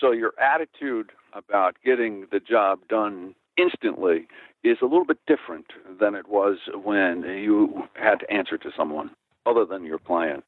So 0.00 0.10
your 0.10 0.34
attitude 0.38 1.12
about 1.32 1.76
getting 1.84 2.26
the 2.32 2.40
job 2.40 2.80
done 2.88 3.36
instantly 3.56 4.26
is 4.64 4.78
a 4.82 4.86
little 4.86 5.06
bit 5.06 5.20
different 5.26 5.66
than 5.98 6.16
it 6.16 6.28
was 6.28 6.58
when 6.82 7.22
you 7.22 7.84
had 7.94 8.16
to 8.20 8.30
answer 8.30 8.58
to 8.58 8.70
someone 8.76 9.10
other 9.46 9.64
than 9.64 9.84
your 9.84 9.98
client 10.00 10.44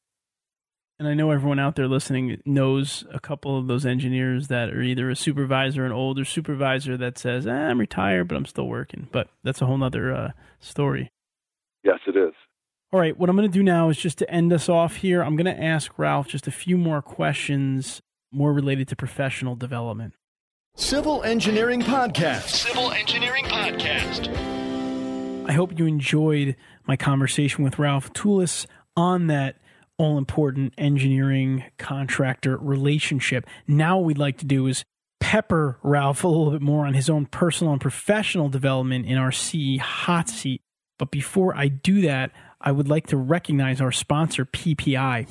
and 0.98 1.06
I 1.06 1.14
know 1.14 1.30
everyone 1.30 1.58
out 1.58 1.76
there 1.76 1.88
listening 1.88 2.40
knows 2.44 3.04
a 3.12 3.20
couple 3.20 3.58
of 3.58 3.66
those 3.66 3.84
engineers 3.84 4.48
that 4.48 4.70
are 4.70 4.80
either 4.80 5.10
a 5.10 5.16
supervisor, 5.16 5.84
an 5.84 5.92
older 5.92 6.24
supervisor 6.24 6.96
that 6.96 7.18
says, 7.18 7.46
eh, 7.46 7.52
"I'm 7.52 7.78
retired, 7.78 8.28
but 8.28 8.36
I'm 8.36 8.46
still 8.46 8.66
working." 8.66 9.08
But 9.12 9.28
that's 9.42 9.60
a 9.60 9.66
whole 9.66 9.82
other 9.82 10.12
uh, 10.12 10.30
story. 10.58 11.10
Yes, 11.84 11.98
it 12.06 12.16
is. 12.16 12.32
All 12.92 13.00
right, 13.00 13.16
what 13.16 13.28
I'm 13.28 13.36
going 13.36 13.50
to 13.50 13.52
do 13.52 13.62
now 13.62 13.88
is 13.90 13.98
just 13.98 14.18
to 14.18 14.30
end 14.30 14.52
us 14.52 14.68
off 14.68 14.96
here. 14.96 15.22
I'm 15.22 15.36
going 15.36 15.54
to 15.54 15.62
ask 15.62 15.98
Ralph 15.98 16.28
just 16.28 16.46
a 16.46 16.52
few 16.52 16.78
more 16.78 17.02
questions, 17.02 18.00
more 18.32 18.52
related 18.52 18.88
to 18.88 18.96
professional 18.96 19.54
development. 19.54 20.14
Civil 20.76 21.22
Engineering 21.22 21.82
Podcast. 21.82 22.48
Civil 22.48 22.92
Engineering 22.92 23.44
Podcast. 23.44 24.28
I 25.48 25.52
hope 25.52 25.78
you 25.78 25.86
enjoyed 25.86 26.56
my 26.86 26.96
conversation 26.96 27.64
with 27.64 27.78
Ralph 27.78 28.12
Tulis 28.12 28.66
on 28.96 29.26
that 29.26 29.56
all 29.98 30.18
important 30.18 30.74
engineering 30.78 31.64
contractor 31.78 32.56
relationship. 32.56 33.46
Now, 33.66 33.98
what 33.98 34.06
we'd 34.06 34.18
like 34.18 34.38
to 34.38 34.44
do 34.44 34.66
is 34.66 34.84
pepper 35.20 35.78
Ralph 35.82 36.24
a 36.24 36.28
little 36.28 36.50
bit 36.50 36.62
more 36.62 36.86
on 36.86 36.94
his 36.94 37.10
own 37.10 37.26
personal 37.26 37.72
and 37.72 37.80
professional 37.80 38.48
development 38.48 39.06
in 39.06 39.18
our 39.18 39.32
CE 39.32 39.78
hot 39.80 40.28
seat. 40.28 40.62
But 40.98 41.10
before 41.10 41.56
I 41.56 41.68
do 41.68 42.00
that, 42.02 42.32
I 42.60 42.72
would 42.72 42.88
like 42.88 43.06
to 43.08 43.16
recognize 43.16 43.80
our 43.80 43.92
sponsor, 43.92 44.44
PPI. 44.46 45.26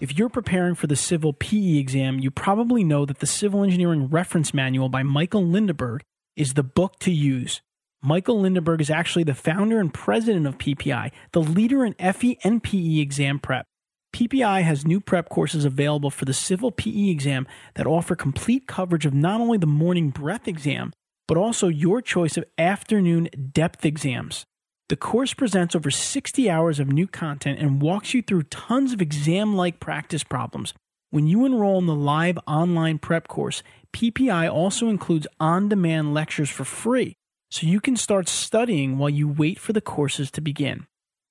If 0.00 0.18
you're 0.18 0.28
preparing 0.28 0.74
for 0.74 0.86
the 0.86 0.96
civil 0.96 1.32
PE 1.32 1.78
exam, 1.78 2.18
you 2.18 2.30
probably 2.30 2.84
know 2.84 3.06
that 3.06 3.20
the 3.20 3.26
Civil 3.26 3.64
Engineering 3.64 4.08
Reference 4.08 4.52
Manual 4.52 4.90
by 4.90 5.02
Michael 5.02 5.44
Lindeburg 5.44 6.02
is 6.36 6.54
the 6.54 6.62
book 6.62 6.98
to 7.00 7.10
use. 7.10 7.62
Michael 8.02 8.40
Lindeburg 8.40 8.80
is 8.80 8.90
actually 8.90 9.24
the 9.24 9.34
founder 9.34 9.80
and 9.80 9.92
president 9.92 10.46
of 10.46 10.58
PPI, 10.58 11.10
the 11.32 11.40
leader 11.40 11.84
in 11.84 11.94
FE 11.94 12.38
and 12.44 12.62
PE 12.62 12.98
exam 12.98 13.38
prep. 13.38 13.66
PPI 14.14 14.62
has 14.62 14.86
new 14.86 15.00
prep 15.00 15.28
courses 15.28 15.64
available 15.64 16.10
for 16.10 16.24
the 16.24 16.34
civil 16.34 16.70
PE 16.70 17.08
exam 17.08 17.46
that 17.74 17.86
offer 17.86 18.14
complete 18.14 18.66
coverage 18.66 19.06
of 19.06 19.14
not 19.14 19.40
only 19.40 19.58
the 19.58 19.66
morning 19.66 20.10
breadth 20.10 20.46
exam, 20.46 20.92
but 21.26 21.36
also 21.36 21.68
your 21.68 22.00
choice 22.00 22.36
of 22.36 22.44
afternoon 22.58 23.28
depth 23.52 23.84
exams. 23.84 24.44
The 24.88 24.96
course 24.96 25.34
presents 25.34 25.74
over 25.74 25.90
60 25.90 26.48
hours 26.48 26.78
of 26.78 26.88
new 26.88 27.06
content 27.06 27.58
and 27.58 27.82
walks 27.82 28.14
you 28.14 28.22
through 28.22 28.44
tons 28.44 28.92
of 28.92 29.02
exam 29.02 29.56
like 29.56 29.80
practice 29.80 30.22
problems. 30.22 30.72
When 31.10 31.26
you 31.26 31.44
enroll 31.44 31.78
in 31.78 31.86
the 31.86 31.94
live 31.94 32.38
online 32.46 32.98
prep 32.98 33.26
course, 33.26 33.62
PPI 33.92 34.52
also 34.52 34.88
includes 34.88 35.26
on 35.40 35.68
demand 35.68 36.14
lectures 36.14 36.50
for 36.50 36.64
free 36.64 37.16
so 37.50 37.66
you 37.66 37.80
can 37.80 37.96
start 37.96 38.28
studying 38.28 38.98
while 38.98 39.10
you 39.10 39.28
wait 39.28 39.58
for 39.58 39.72
the 39.72 39.80
courses 39.80 40.30
to 40.32 40.40
begin. 40.40 40.86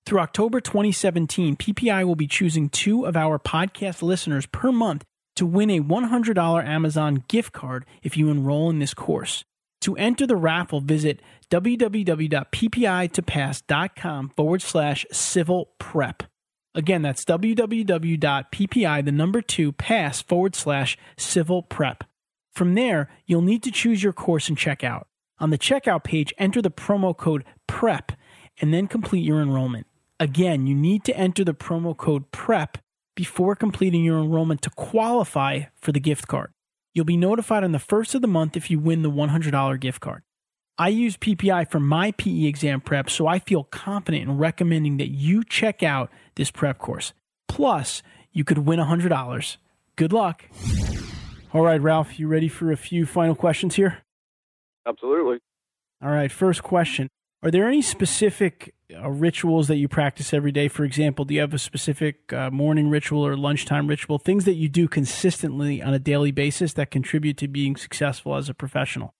Through 0.05 0.19
October 0.19 0.61
2017, 0.61 1.55
PPI 1.55 2.05
will 2.05 2.15
be 2.15 2.27
choosing 2.27 2.69
two 2.69 3.05
of 3.05 3.17
our 3.17 3.39
podcast 3.39 4.01
listeners 4.01 4.45
per 4.45 4.71
month 4.71 5.03
to 5.35 5.45
win 5.45 5.69
a 5.69 5.81
$100 5.81 6.65
Amazon 6.65 7.23
gift 7.27 7.53
card 7.53 7.85
if 8.03 8.15
you 8.15 8.29
enroll 8.29 8.69
in 8.69 8.79
this 8.79 8.93
course. 8.93 9.43
To 9.81 9.97
enter 9.97 10.25
the 10.25 10.35
raffle, 10.35 10.79
visit 10.79 11.21
www.ppitopass.com 11.51 14.29
forward 14.29 14.61
slash 14.61 15.05
civil 15.11 15.69
prep. 15.79 16.23
Again, 16.73 17.01
that's 17.01 17.25
www.ppi, 17.25 19.05
the 19.05 19.11
number 19.11 19.41
two, 19.41 19.71
pass 19.71 20.21
forward 20.21 20.55
slash 20.55 20.97
civil 21.17 21.63
prep. 21.63 22.03
From 22.53 22.75
there, 22.75 23.09
you'll 23.25 23.41
need 23.41 23.63
to 23.63 23.71
choose 23.71 24.03
your 24.03 24.13
course 24.13 24.49
and 24.49 24.57
check 24.57 24.83
out. 24.83 25.07
On 25.39 25.49
the 25.49 25.57
checkout 25.57 26.03
page, 26.03 26.33
enter 26.37 26.61
the 26.61 26.71
promo 26.71 27.15
code 27.15 27.43
PREP 27.67 28.13
and 28.61 28.73
then 28.73 28.87
complete 28.87 29.25
your 29.25 29.41
enrollment. 29.41 29.85
Again, 30.19 30.65
you 30.65 30.75
need 30.75 31.03
to 31.05 31.17
enter 31.17 31.43
the 31.43 31.53
promo 31.53 31.95
code 31.95 32.31
PREP 32.31 32.77
before 33.15 33.55
completing 33.55 34.03
your 34.03 34.19
enrollment 34.19 34.61
to 34.61 34.69
qualify 34.69 35.63
for 35.75 35.91
the 35.91 35.99
gift 35.99 36.27
card. 36.27 36.51
You'll 36.93 37.05
be 37.05 37.17
notified 37.17 37.65
on 37.65 37.73
the 37.73 37.79
first 37.79 38.15
of 38.15 38.21
the 38.21 38.27
month 38.27 38.55
if 38.55 38.71
you 38.71 38.79
win 38.79 39.01
the 39.01 39.11
$100 39.11 39.79
gift 39.81 39.99
card. 39.99 40.23
I 40.77 40.89
use 40.89 41.17
PPI 41.17 41.69
for 41.69 41.79
my 41.79 42.11
PE 42.11 42.45
exam 42.45 42.81
prep, 42.81 43.09
so 43.09 43.27
I 43.27 43.39
feel 43.39 43.63
confident 43.65 44.23
in 44.23 44.37
recommending 44.37 44.97
that 44.97 45.09
you 45.09 45.43
check 45.43 45.83
out 45.83 46.09
this 46.35 46.51
prep 46.51 46.79
course. 46.79 47.13
Plus, 47.47 48.01
you 48.31 48.43
could 48.43 48.59
win 48.59 48.79
$100. 48.79 49.57
Good 49.95 50.13
luck. 50.13 50.45
All 51.53 51.63
right, 51.63 51.81
Ralph, 51.81 52.19
you 52.19 52.27
ready 52.27 52.49
for 52.49 52.71
a 52.71 52.77
few 52.77 53.05
final 53.05 53.35
questions 53.35 53.75
here? 53.75 54.04
Absolutely. 54.87 55.39
All 56.01 56.11
right, 56.11 56.31
first 56.31 56.63
question. 56.63 57.09
Are 57.43 57.51
there 57.51 57.67
any 57.67 57.81
specific 57.81 58.73
uh, 58.93 59.09
rituals 59.09 59.67
that 59.67 59.75
you 59.75 59.87
practice 59.87 60.33
every 60.33 60.51
day? 60.51 60.67
For 60.67 60.83
example, 60.83 61.25
do 61.25 61.35
you 61.35 61.41
have 61.41 61.53
a 61.53 61.59
specific 61.59 62.33
uh, 62.33 62.49
morning 62.49 62.89
ritual 62.89 63.25
or 63.25 63.37
lunchtime 63.37 63.87
ritual? 63.87 64.17
Things 64.17 64.45
that 64.45 64.55
you 64.55 64.67
do 64.67 64.87
consistently 64.87 65.81
on 65.81 65.93
a 65.93 65.99
daily 65.99 66.31
basis 66.31 66.73
that 66.73 66.91
contribute 66.91 67.37
to 67.37 67.47
being 67.47 67.75
successful 67.75 68.35
as 68.35 68.49
a 68.49 68.53
professional? 68.53 69.13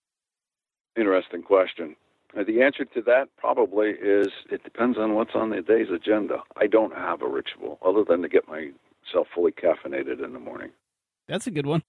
Interesting 0.96 1.42
question. 1.42 1.94
Uh, 2.36 2.42
the 2.44 2.62
answer 2.62 2.84
to 2.84 3.02
that 3.02 3.28
probably 3.38 3.90
is 3.90 4.28
it 4.50 4.64
depends 4.64 4.98
on 4.98 5.14
what's 5.14 5.34
on 5.34 5.50
the 5.50 5.62
day's 5.62 5.90
agenda. 5.94 6.38
I 6.56 6.66
don't 6.66 6.94
have 6.94 7.22
a 7.22 7.28
ritual 7.28 7.78
other 7.84 8.02
than 8.02 8.22
to 8.22 8.28
get 8.28 8.48
myself 8.48 9.28
fully 9.34 9.52
caffeinated 9.52 10.24
in 10.24 10.32
the 10.32 10.40
morning. 10.40 10.70
That's 11.28 11.46
a 11.46 11.50
good 11.50 11.66
one. 11.66 11.82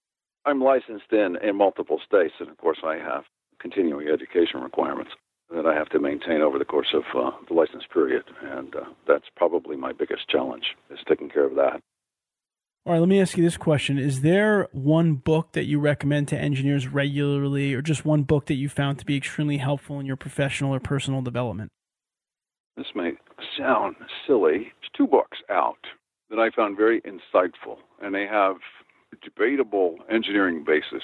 I'm 0.46 0.62
licensed 0.62 1.12
in, 1.12 1.38
in 1.42 1.58
multiple 1.58 2.00
states, 2.06 2.36
and 2.40 2.50
of 2.50 2.58
course, 2.58 2.80
I 2.86 2.96
have 2.96 3.24
continuing 3.60 4.08
education 4.08 4.62
requirements 4.62 5.12
that 5.50 5.66
I 5.66 5.74
have 5.74 5.90
to 5.90 6.00
maintain 6.00 6.42
over 6.42 6.60
the 6.60 6.66
course 6.66 6.94
of 6.94 7.04
uh, 7.16 7.32
the 7.48 7.54
license 7.54 7.84
period, 7.92 8.24
and 8.42 8.76
uh, 8.76 8.82
that's 9.08 9.26
probably 9.36 9.78
my 9.78 9.94
biggest 9.94 10.28
challenge 10.30 10.76
is 10.90 11.00
taking 11.08 11.30
care 11.30 11.46
of 11.46 11.56
that. 11.56 11.82
All 12.86 12.94
right, 12.94 13.00
let 13.00 13.10
me 13.10 13.20
ask 13.20 13.38
you 13.38 13.44
this 13.44 13.58
question. 13.58 13.98
Is 13.98 14.22
there 14.22 14.68
one 14.72 15.16
book 15.16 15.52
that 15.54 15.66
you 15.66 15.80
recommend 15.80 16.30
to 16.30 16.38
engineers 16.38 16.88
regularly, 16.88 17.74
or 17.74 17.82
just 17.82 18.06
one 18.06 18.24
book 18.24 18.46
that 18.46 18.56
you 18.56 18.70
found 18.70 19.00
to 19.00 19.06
be 19.06 19.18
extremely 19.18 19.58
helpful 19.58 20.00
in 20.00 20.06
your 20.06 20.16
professional 20.16 20.74
or 20.74 20.80
personal 20.80 21.22
development? 21.22 21.70
This 22.78 22.88
may 22.96 23.12
sound 23.58 23.96
silly. 24.26 24.72
There's 24.80 24.92
two 24.96 25.08
books 25.08 25.40
out 25.50 25.80
that 26.30 26.40
I 26.40 26.50
found 26.50 26.78
very 26.78 27.02
insightful, 27.02 27.78
and 28.02 28.14
they 28.14 28.26
have 28.26 28.58
a 29.12 29.16
debatable 29.24 29.98
engineering 30.10 30.64
basis. 30.66 31.04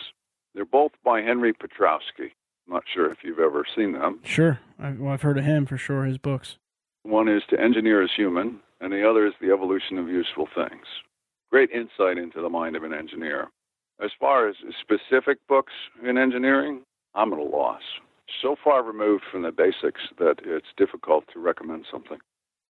They're 0.53 0.65
both 0.65 0.91
by 1.03 1.21
Henry 1.21 1.53
Petroski. 1.53 2.31
I'm 2.67 2.73
not 2.73 2.83
sure 2.93 3.11
if 3.11 3.19
you've 3.23 3.39
ever 3.39 3.65
seen 3.75 3.93
them. 3.93 4.19
Sure. 4.23 4.59
I've, 4.79 4.99
well, 4.99 5.13
I've 5.13 5.21
heard 5.21 5.37
of 5.37 5.45
him 5.45 5.65
for 5.65 5.77
sure, 5.77 6.05
his 6.05 6.17
books. 6.17 6.57
One 7.03 7.27
is 7.27 7.43
To 7.49 7.59
Engineer 7.59 8.01
Is 8.01 8.11
Human, 8.15 8.59
and 8.79 8.91
the 8.91 9.07
other 9.07 9.27
is 9.27 9.33
The 9.41 9.51
Evolution 9.51 9.97
of 9.97 10.07
Useful 10.07 10.47
Things 10.55 10.85
great 11.53 11.69
insight 11.69 12.17
into 12.17 12.41
the 12.41 12.49
mind 12.49 12.75
of 12.75 12.83
an 12.83 12.95
engineer. 12.95 13.47
As 14.03 14.09
far 14.19 14.49
as 14.49 14.55
specific 14.81 15.37
books 15.47 15.71
in 16.03 16.17
engineering, 16.17 16.81
I'm 17.13 17.31
at 17.31 17.37
a 17.37 17.43
loss. 17.43 17.83
So 18.41 18.55
far 18.63 18.81
removed 18.81 19.23
from 19.31 19.43
the 19.43 19.51
basics 19.51 20.01
that 20.17 20.37
it's 20.43 20.73
difficult 20.77 21.25
to 21.31 21.39
recommend 21.39 21.85
something. 21.91 22.17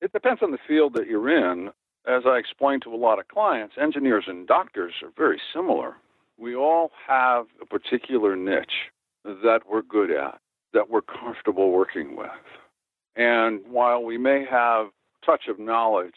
It 0.01 0.13
depends 0.13 0.43
on 0.43 0.51
the 0.51 0.59
field 0.67 0.95
that 0.95 1.07
you're 1.07 1.31
in. 1.31 1.69
As 2.09 2.25
I 2.27 2.39
explain 2.39 2.81
to 2.81 2.93
a 2.93 2.97
lot 2.97 3.21
of 3.21 3.29
clients, 3.29 3.77
engineers 3.81 4.25
and 4.27 4.49
doctors 4.49 4.95
are 5.05 5.13
very 5.17 5.41
similar. 5.55 5.95
We 6.37 6.57
all 6.57 6.91
have 7.07 7.47
a 7.61 7.67
particular 7.67 8.35
niche 8.35 8.91
that 9.25 9.61
we're 9.71 9.83
good 9.83 10.11
at, 10.11 10.41
that 10.73 10.91
we're 10.91 11.03
comfortable 11.03 11.71
working 11.71 12.17
with. 12.17 12.31
And 13.17 13.61
while 13.69 14.03
we 14.03 14.19
may 14.19 14.45
have 14.51 14.89
touch 15.25 15.49
of 15.49 15.59
knowledge 15.59 16.15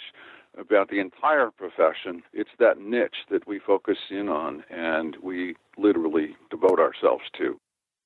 about 0.58 0.89
the 0.89 1.00
entire 1.00 1.52
profession. 1.52 2.24
It's 2.34 2.50
that 2.60 2.80
niche 2.80 3.26
that 3.30 3.48
we 3.48 3.60
focus 3.60 3.98
in 4.10 4.30
on 4.30 4.63
and 4.70 5.15
we 5.22 5.56
literally 5.78 6.36
devote 6.50 6.80
ourselves 6.80 7.24
to. 7.38 7.60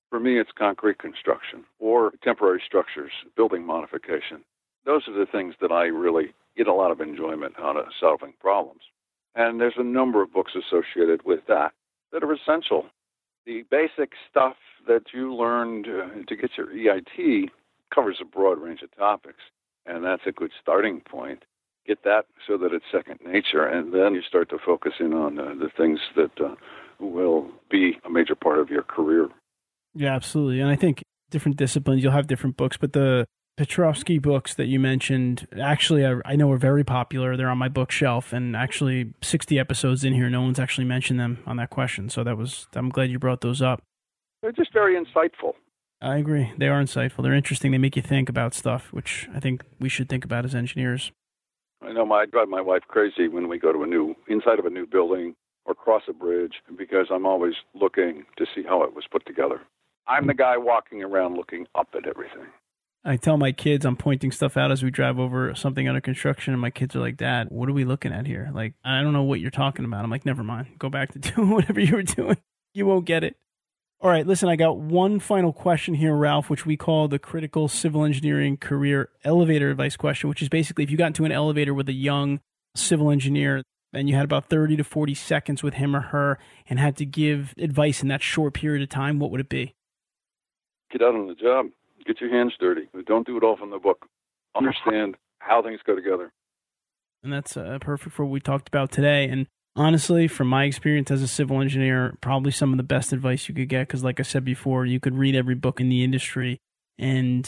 For 0.10 0.20
me, 0.20 0.40
it's 0.40 0.52
concrete 0.58 0.98
construction 0.98 1.64
or 1.80 2.14
temporary 2.24 2.62
structures, 2.66 3.12
building 3.36 3.66
modification. 3.66 4.44
Those 4.86 5.08
are 5.08 5.14
the 5.14 5.28
things 5.32 5.54
that 5.62 5.72
I 5.72 5.86
really 5.86 6.34
get 6.58 6.68
a 6.68 6.74
lot 6.74 6.92
of 6.92 7.02
enjoyment 7.02 7.54
out 7.60 7.78
of 7.78 7.86
solving 8.00 8.34
problems. 8.40 8.82
And 9.36 9.62
there's 9.62 9.74
a 9.78 9.84
number 9.84 10.24
of 10.24 10.34
books 10.34 10.54
associated 10.56 11.24
with 11.24 11.42
that 11.48 11.74
that 12.12 12.24
are 12.24 12.34
essential. 12.34 12.86
The 13.50 13.64
basic 13.72 14.12
stuff 14.30 14.58
that 14.88 15.06
you 15.12 15.34
learned 15.34 15.88
uh, 15.88 16.24
to 16.28 16.36
get 16.36 16.52
your 16.56 16.68
EIT 16.68 17.50
covers 17.94 18.20
a 18.22 18.26
broad 18.26 18.60
range 18.60 18.84
of 18.84 18.96
topics, 18.96 19.40
and 19.88 20.06
that's 20.06 20.22
a 20.28 20.32
good 20.32 20.52
starting 20.62 21.02
point 21.02 21.44
get 21.88 22.04
that 22.04 22.26
so 22.48 22.60
that 22.60 22.74
it's 22.74 22.86
second 22.92 23.20
nature, 23.26 23.66
and 23.66 23.92
then 23.92 24.14
you 24.14 24.22
start 24.22 24.52
to 24.52 24.60
focus 24.64 24.94
in 25.00 25.14
on 25.14 25.40
uh, 25.40 25.56
the 25.60 25.70
things 25.76 26.00
that 26.16 26.30
uh, 26.40 26.54
will 27.00 27.48
be 27.72 27.94
a 28.06 28.10
major 28.12 28.36
part 28.36 28.60
of 28.60 28.70
your 28.70 28.84
career. 28.84 29.28
Yeah, 29.96 30.14
absolutely. 30.14 30.60
And 30.62 30.70
I 30.70 30.76
think 30.76 31.04
different 31.32 31.58
disciplines, 31.58 32.04
you'll 32.04 32.12
have 32.12 32.28
different 32.28 32.56
books, 32.56 32.78
but 32.78 32.94
the 32.94 33.26
Petroski 33.60 34.22
books 34.22 34.54
that 34.54 34.68
you 34.68 34.80
mentioned, 34.80 35.46
actually, 35.62 36.06
I, 36.06 36.22
I, 36.24 36.38
know 36.38 36.50
are 36.54 36.58
very 36.58 36.86
popular. 36.86 37.36
They're 37.36 37.50
on 37.50 37.58
my 37.58 37.68
bookshelf, 37.68 38.32
and 38.32 38.56
actually, 38.56 39.12
60 39.22 39.60
episodes 39.60 40.06
in 40.06 40.14
here, 40.14 40.30
no 40.30 40.42
one's 40.42 40.60
actually 40.60 40.86
mentioned 40.86 41.20
them 41.20 41.44
on 41.46 41.58
that 41.58 41.70
question. 41.70 42.08
So 42.08 42.24
that 42.24 42.38
was, 42.38 42.68
I'm 42.74 42.88
glad 42.88 43.12
you 43.12 43.20
brought 43.20 43.42
those 43.42 43.62
up. 43.62 43.84
They're 44.42 44.54
just 44.54 44.72
very 44.72 44.96
insightful. 44.96 45.56
I 46.02 46.16
agree. 46.16 46.54
They 46.58 46.70
are 46.70 46.82
insightful. 46.82 47.22
They're 47.22 47.34
interesting. 47.34 47.72
They 47.72 47.78
make 47.78 47.98
you 47.98 48.02
think 48.02 48.30
about 48.30 48.54
stuff, 48.54 48.94
which 48.94 49.28
I 49.36 49.42
think 49.42 49.66
we 49.78 49.90
should 49.90 50.08
think 50.08 50.24
about 50.24 50.46
as 50.46 50.56
engineers. 50.56 51.12
I 51.82 51.92
know 51.92 52.06
my, 52.06 52.22
I 52.22 52.26
drive 52.28 52.48
my 52.48 52.62
wife 52.62 52.84
crazy 52.88 53.28
when 53.28 53.50
we 53.50 53.60
go 53.60 53.74
to 53.74 53.84
a 53.84 53.88
new 53.88 54.16
inside 54.30 54.60
of 54.60 54.68
a 54.68 54.70
new 54.70 54.86
building 54.86 55.36
or 55.66 55.76
cross 55.76 56.04
a 56.08 56.14
bridge 56.14 56.54
because 56.78 57.08
I'm 57.12 57.26
always 57.26 57.56
looking 57.74 58.24
to 58.38 58.46
see 58.56 58.64
how 58.64 58.84
it 58.84 58.96
was 58.96 59.04
put 59.12 59.26
together. 59.26 59.60
I'm 60.08 60.28
the 60.28 60.34
guy 60.34 60.56
walking 60.56 61.04
around 61.04 61.36
looking 61.36 61.68
up 61.76 61.90
at 61.94 62.08
everything. 62.08 62.48
I 63.06 63.16
tell 63.16 63.38
my 63.38 63.52
kids 63.52 63.86
I'm 63.86 63.96
pointing 63.96 64.32
stuff 64.32 64.58
out 64.58 64.72
as 64.72 64.84
we 64.84 64.92
drive 64.92 65.20
over 65.20 65.56
something 65.56 65.88
under 65.88 66.02
construction, 66.02 66.54
and 66.54 66.62
my 66.62 66.70
kids 66.70 66.96
are 66.96 67.00
like, 67.00 67.18
"Dad, 67.18 67.48
what 67.50 67.70
are 67.70 67.74
we 67.74 67.86
looking 67.86 68.12
at 68.12 68.28
here? 68.28 68.52
Like, 68.54 68.74
I 68.84 69.02
don't 69.02 69.14
know 69.14 69.24
what 69.24 69.40
you're 69.40 69.52
talking 69.52 69.86
about." 69.86 70.04
I'm 70.04 70.12
like, 70.12 70.26
"Never 70.26 70.44
mind. 70.44 70.68
Go 70.78 70.90
back 70.90 71.14
to 71.14 71.20
doing 71.20 71.50
whatever 71.52 71.80
you 71.80 71.96
were 71.96 72.04
doing. 72.04 72.38
You 72.74 72.86
won't 72.86 73.06
get 73.06 73.24
it." 73.24 73.38
All 74.02 74.10
right, 74.10 74.26
listen, 74.26 74.48
I 74.48 74.56
got 74.56 74.78
one 74.78 75.20
final 75.20 75.52
question 75.52 75.94
here, 75.94 76.16
Ralph, 76.16 76.50
which 76.50 76.66
we 76.66 76.78
call 76.78 77.10
the 77.10 77.20
critical 77.20 77.68
civil 77.68 78.06
engineering 78.06 78.56
career 78.56 79.10
elevator 79.26 79.70
advice 79.70 79.98
question, 79.98 80.30
which 80.30 80.42
is 80.42 80.48
basically 80.48 80.86
if 80.86 80.92
you 80.92 80.96
got 80.96 81.08
into 81.08 81.26
an 81.26 81.34
elevator 81.34 81.74
with 81.74 81.90
a 81.90 81.94
young 81.94 82.40
civil 82.76 83.12
engineer 83.12 83.62
and 83.92 84.08
you 84.08 84.16
had 84.16 84.24
about 84.24 84.50
30 84.50 84.78
to 84.78 84.84
40 84.86 85.14
seconds 85.14 85.64
with 85.64 85.74
him 85.74 85.96
or 85.96 86.02
her 86.02 86.40
and 86.70 86.80
had 86.80 86.96
to 86.98 87.06
give 87.06 87.54
advice 87.58 88.02
in 88.02 88.08
that 88.08 88.22
short 88.22 88.54
period 88.54 88.82
of 88.82 88.90
time, 88.90 89.20
what 89.20 89.32
would 89.32 89.42
it 89.42 89.50
be? 89.50 89.76
Get 90.92 91.02
out 91.02 91.16
on 91.16 91.28
the 91.28 91.36
job. 91.36 91.68
Get 92.10 92.22
your 92.22 92.32
hands 92.32 92.54
dirty. 92.60 92.90
Don't 93.06 93.28
do 93.28 93.38
it 93.38 93.44
all 93.44 93.56
from 93.56 93.70
the 93.70 93.78
book. 93.78 94.08
Understand 94.58 95.16
how 95.38 95.62
things 95.62 95.80
go 95.86 95.96
together. 95.96 96.34
And 97.22 97.32
that's 97.32 97.56
uh, 97.56 97.78
perfect 97.80 98.16
for 98.16 98.26
what 98.26 98.32
we 98.32 98.40
talked 98.40 98.68
about 98.68 98.92
today. 98.92 99.26
And 99.30 99.46
honestly, 99.76 100.28
from 100.28 100.48
my 100.48 100.64
experience 100.64 101.12
as 101.12 101.22
a 101.22 101.28
civil 101.28 101.62
engineer, 101.62 102.18
probably 102.20 102.52
some 102.52 102.74
of 102.74 102.78
the 102.78 102.84
best 102.84 103.14
advice 103.14 103.48
you 103.48 103.54
could 103.54 103.70
get. 103.70 103.88
Because, 103.88 104.04
like 104.04 104.20
I 104.20 104.24
said 104.24 104.44
before, 104.44 104.88
you 104.88 105.00
could 105.00 105.16
read 105.16 105.36
every 105.36 105.54
book 105.54 105.80
in 105.80 105.90
the 105.90 106.04
industry, 106.04 106.60
and 106.98 107.48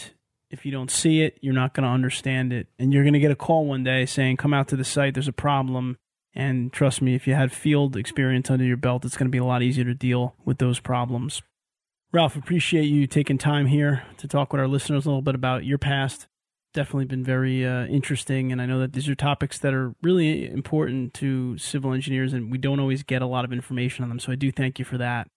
if 0.51 0.63
you 0.63 0.71
don't 0.71 0.91
see 0.91 1.23
it, 1.23 1.39
you're 1.41 1.55
not 1.55 1.73
going 1.73 1.85
to 1.85 1.89
understand 1.89 2.53
it. 2.53 2.67
And 2.77 2.93
you're 2.93 3.03
going 3.03 3.13
to 3.13 3.19
get 3.19 3.31
a 3.31 3.35
call 3.35 3.65
one 3.65 3.83
day 3.83 4.05
saying, 4.05 4.37
Come 4.37 4.53
out 4.53 4.67
to 4.67 4.75
the 4.75 4.83
site, 4.83 5.15
there's 5.15 5.27
a 5.27 5.33
problem. 5.33 5.97
And 6.35 6.71
trust 6.71 7.01
me, 7.01 7.15
if 7.15 7.25
you 7.25 7.33
had 7.33 7.51
field 7.51 7.97
experience 7.97 8.51
under 8.51 8.63
your 8.63 8.77
belt, 8.77 9.05
it's 9.05 9.17
going 9.17 9.25
to 9.25 9.31
be 9.31 9.39
a 9.39 9.43
lot 9.43 9.63
easier 9.63 9.85
to 9.85 9.95
deal 9.95 10.35
with 10.45 10.59
those 10.59 10.79
problems. 10.79 11.41
Ralph, 12.11 12.35
appreciate 12.35 12.85
you 12.85 13.07
taking 13.07 13.37
time 13.37 13.67
here 13.67 14.03
to 14.17 14.27
talk 14.27 14.51
with 14.51 14.59
our 14.59 14.67
listeners 14.67 15.05
a 15.05 15.09
little 15.09 15.21
bit 15.21 15.35
about 15.35 15.63
your 15.63 15.77
past 15.77 16.27
definitely 16.73 17.05
been 17.05 17.23
very 17.23 17.65
uh, 17.65 17.85
interesting. 17.85 18.51
And 18.51 18.61
I 18.61 18.65
know 18.65 18.79
that 18.79 18.93
these 18.93 19.09
are 19.09 19.15
topics 19.15 19.59
that 19.59 19.73
are 19.73 19.93
really 20.01 20.47
important 20.49 21.13
to 21.15 21.57
civil 21.57 21.93
engineers, 21.93 22.33
and 22.33 22.51
we 22.51 22.57
don't 22.57 22.79
always 22.79 23.03
get 23.03 23.21
a 23.21 23.27
lot 23.27 23.45
of 23.45 23.51
information 23.51 24.03
on 24.03 24.09
them. 24.09 24.19
So 24.19 24.31
I 24.31 24.35
do 24.35 24.51
thank 24.51 24.79
you 24.79 24.85
for 24.85 24.97
that. 24.97 25.27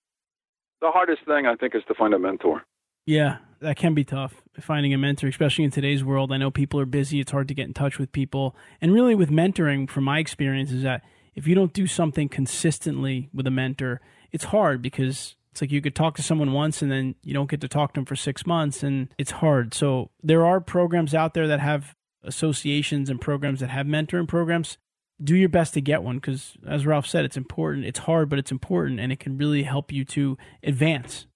The 0.81 0.91
hardest 0.91 1.25
thing, 1.27 1.47
I 1.47 1.57
think, 1.57 1.75
is 1.75 1.83
to 1.89 1.95
find 1.95 2.15
a 2.15 2.19
mentor. 2.19 2.63
Yeah, 3.07 3.39
that 3.61 3.77
can 3.77 3.95
be 3.95 4.05
tough. 4.05 4.43
Finding 4.61 4.95
a 4.95 4.99
mentor, 4.99 5.29
especially 5.29 5.65
in 5.65 5.71
today's 5.71 6.05
world. 6.05 6.33
I 6.33 6.37
know 6.37 6.51
people 6.51 6.81
are 6.81 6.87
busy. 6.87 7.21
It's 7.21 7.33
hard 7.33 7.49
to 7.49 7.55
get 7.55 7.67
in 7.67 7.75
touch 7.75 7.99
with 7.99 8.13
people. 8.13 8.57
And 8.81 8.93
really, 8.93 9.15
with 9.15 9.31
mentoring, 9.31 9.89
from 9.89 10.05
my 10.05 10.19
experience, 10.19 10.73
is 10.73 10.83
that 10.83 11.03
if 11.35 11.47
you 11.47 11.55
don't 11.55 11.73
do 11.73 11.87
something 11.87 12.29
consistently 12.29 13.29
with 13.33 13.47
a 13.47 13.51
mentor, 13.51 14.01
it's 14.31 14.45
hard 14.45 14.81
because 14.81 15.37
it's 15.55 15.61
like 15.61 15.71
you 15.71 15.81
could 15.81 15.95
talk 15.95 16.17
to 16.17 16.23
someone 16.23 16.53
once 16.53 16.83
and 16.83 16.91
then 16.91 17.15
you 17.23 17.33
don't 17.33 17.49
get 17.49 17.61
to 17.61 17.69
talk 17.69 17.95
to 17.95 17.99
them 17.99 18.07
for 18.07 18.17
six 18.17 18.45
months, 18.45 18.83
and 18.83 19.09
it's 19.19 19.31
hard. 19.31 19.73
So 19.73 20.11
there 20.21 20.45
are 20.45 20.61
programs 20.61 21.15
out 21.15 21.33
there 21.33 21.47
that 21.47 21.61
have 21.61 21.95
associations 22.25 23.09
and 23.09 23.21
programs 23.21 23.61
that 23.61 23.71
have 23.71 23.87
mentoring 23.87 24.27
programs, 24.27 24.79
do 25.23 25.37
your 25.37 25.49
best 25.49 25.75
to 25.75 25.81
get 25.81 26.03
one 26.03 26.17
because, 26.17 26.55
as 26.67 26.87
Ralph 26.87 27.07
said, 27.07 27.25
it's 27.25 27.37
important. 27.37 27.87
It's 27.87 28.01
hard, 28.01 28.29
but 28.29 28.41
it's 28.41 28.51
important, 28.51 28.99
and 28.99 29.13
it 29.13 29.21
can 29.21 29.39
really 29.39 29.63
help 29.63 29.93
you 29.93 30.05
to 30.07 30.37
advance. 30.65 31.29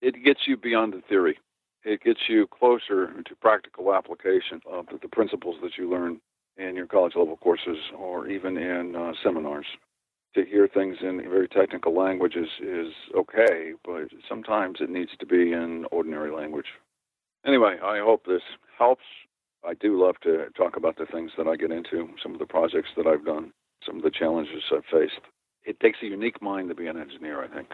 It 0.00 0.24
gets 0.24 0.46
you 0.46 0.56
beyond 0.56 0.92
the 0.92 1.02
theory. 1.08 1.36
It 1.82 2.04
gets 2.04 2.20
you 2.28 2.46
closer 2.46 3.12
to 3.20 3.34
practical 3.40 3.92
application 3.92 4.60
of 4.70 4.86
the 5.02 5.08
principles 5.08 5.56
that 5.64 5.72
you 5.76 5.90
learn 5.90 6.20
in 6.56 6.76
your 6.76 6.86
college 6.86 7.14
level 7.16 7.36
courses 7.36 7.78
or 7.98 8.28
even 8.28 8.56
in 8.56 8.94
uh, 8.94 9.12
seminars. 9.24 9.66
To 10.34 10.44
hear 10.44 10.68
things 10.68 10.98
in 11.02 11.20
very 11.22 11.48
technical 11.48 11.92
language 11.92 12.36
is, 12.36 12.48
is 12.62 12.92
okay, 13.16 13.72
but 13.84 14.08
sometimes 14.28 14.78
it 14.80 14.88
needs 14.88 15.10
to 15.18 15.26
be 15.26 15.52
in 15.52 15.86
ordinary 15.90 16.30
language. 16.30 16.68
Anyway, 17.44 17.78
I 17.82 17.98
hope 17.98 18.26
this 18.26 18.42
helps. 18.78 19.02
I 19.66 19.74
do 19.74 20.00
love 20.00 20.16
to 20.22 20.46
talk 20.56 20.76
about 20.76 20.96
the 20.96 21.06
things 21.06 21.32
that 21.36 21.48
I 21.48 21.56
get 21.56 21.72
into, 21.72 22.08
some 22.22 22.32
of 22.32 22.38
the 22.38 22.46
projects 22.46 22.90
that 22.96 23.06
I've 23.06 23.24
done, 23.24 23.52
some 23.84 23.96
of 23.96 24.02
the 24.02 24.10
challenges 24.10 24.62
I've 24.72 24.84
faced. 24.84 25.20
It 25.64 25.80
takes 25.80 25.98
a 26.02 26.06
unique 26.06 26.40
mind 26.40 26.68
to 26.68 26.74
be 26.74 26.86
an 26.86 26.96
engineer, 26.96 27.42
I 27.42 27.48
think. 27.48 27.72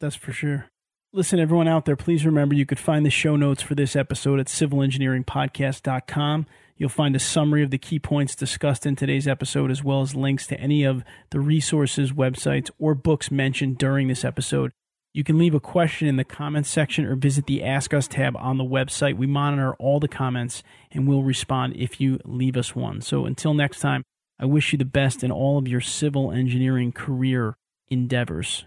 That's 0.00 0.16
for 0.16 0.32
sure. 0.32 0.70
Listen, 1.12 1.38
everyone 1.38 1.68
out 1.68 1.86
there, 1.86 1.96
please 1.96 2.26
remember 2.26 2.54
you 2.54 2.66
could 2.66 2.78
find 2.78 3.04
the 3.04 3.10
show 3.10 3.34
notes 3.34 3.62
for 3.62 3.74
this 3.74 3.96
episode 3.96 4.40
at 4.40 4.46
civilengineeringpodcast.com. 4.46 6.46
You'll 6.78 6.88
find 6.88 7.16
a 7.16 7.20
summary 7.20 7.64
of 7.64 7.70
the 7.70 7.78
key 7.78 7.98
points 7.98 8.36
discussed 8.36 8.86
in 8.86 8.94
today's 8.94 9.26
episode, 9.26 9.70
as 9.70 9.82
well 9.82 10.00
as 10.00 10.14
links 10.14 10.46
to 10.46 10.60
any 10.60 10.84
of 10.84 11.02
the 11.30 11.40
resources, 11.40 12.12
websites, 12.12 12.70
or 12.78 12.94
books 12.94 13.32
mentioned 13.32 13.78
during 13.78 14.06
this 14.06 14.24
episode. 14.24 14.70
You 15.12 15.24
can 15.24 15.38
leave 15.38 15.54
a 15.54 15.60
question 15.60 16.06
in 16.06 16.14
the 16.14 16.24
comments 16.24 16.70
section 16.70 17.04
or 17.04 17.16
visit 17.16 17.46
the 17.46 17.64
Ask 17.64 17.92
Us 17.92 18.06
tab 18.06 18.36
on 18.36 18.58
the 18.58 18.64
website. 18.64 19.16
We 19.16 19.26
monitor 19.26 19.74
all 19.74 19.98
the 19.98 20.06
comments 20.06 20.62
and 20.92 21.08
we'll 21.08 21.24
respond 21.24 21.74
if 21.76 22.00
you 22.00 22.20
leave 22.24 22.56
us 22.56 22.76
one. 22.76 23.00
So 23.00 23.24
until 23.24 23.54
next 23.54 23.80
time, 23.80 24.04
I 24.38 24.44
wish 24.44 24.70
you 24.70 24.78
the 24.78 24.84
best 24.84 25.24
in 25.24 25.32
all 25.32 25.58
of 25.58 25.66
your 25.66 25.80
civil 25.80 26.30
engineering 26.30 26.92
career 26.92 27.56
endeavors. 27.88 28.66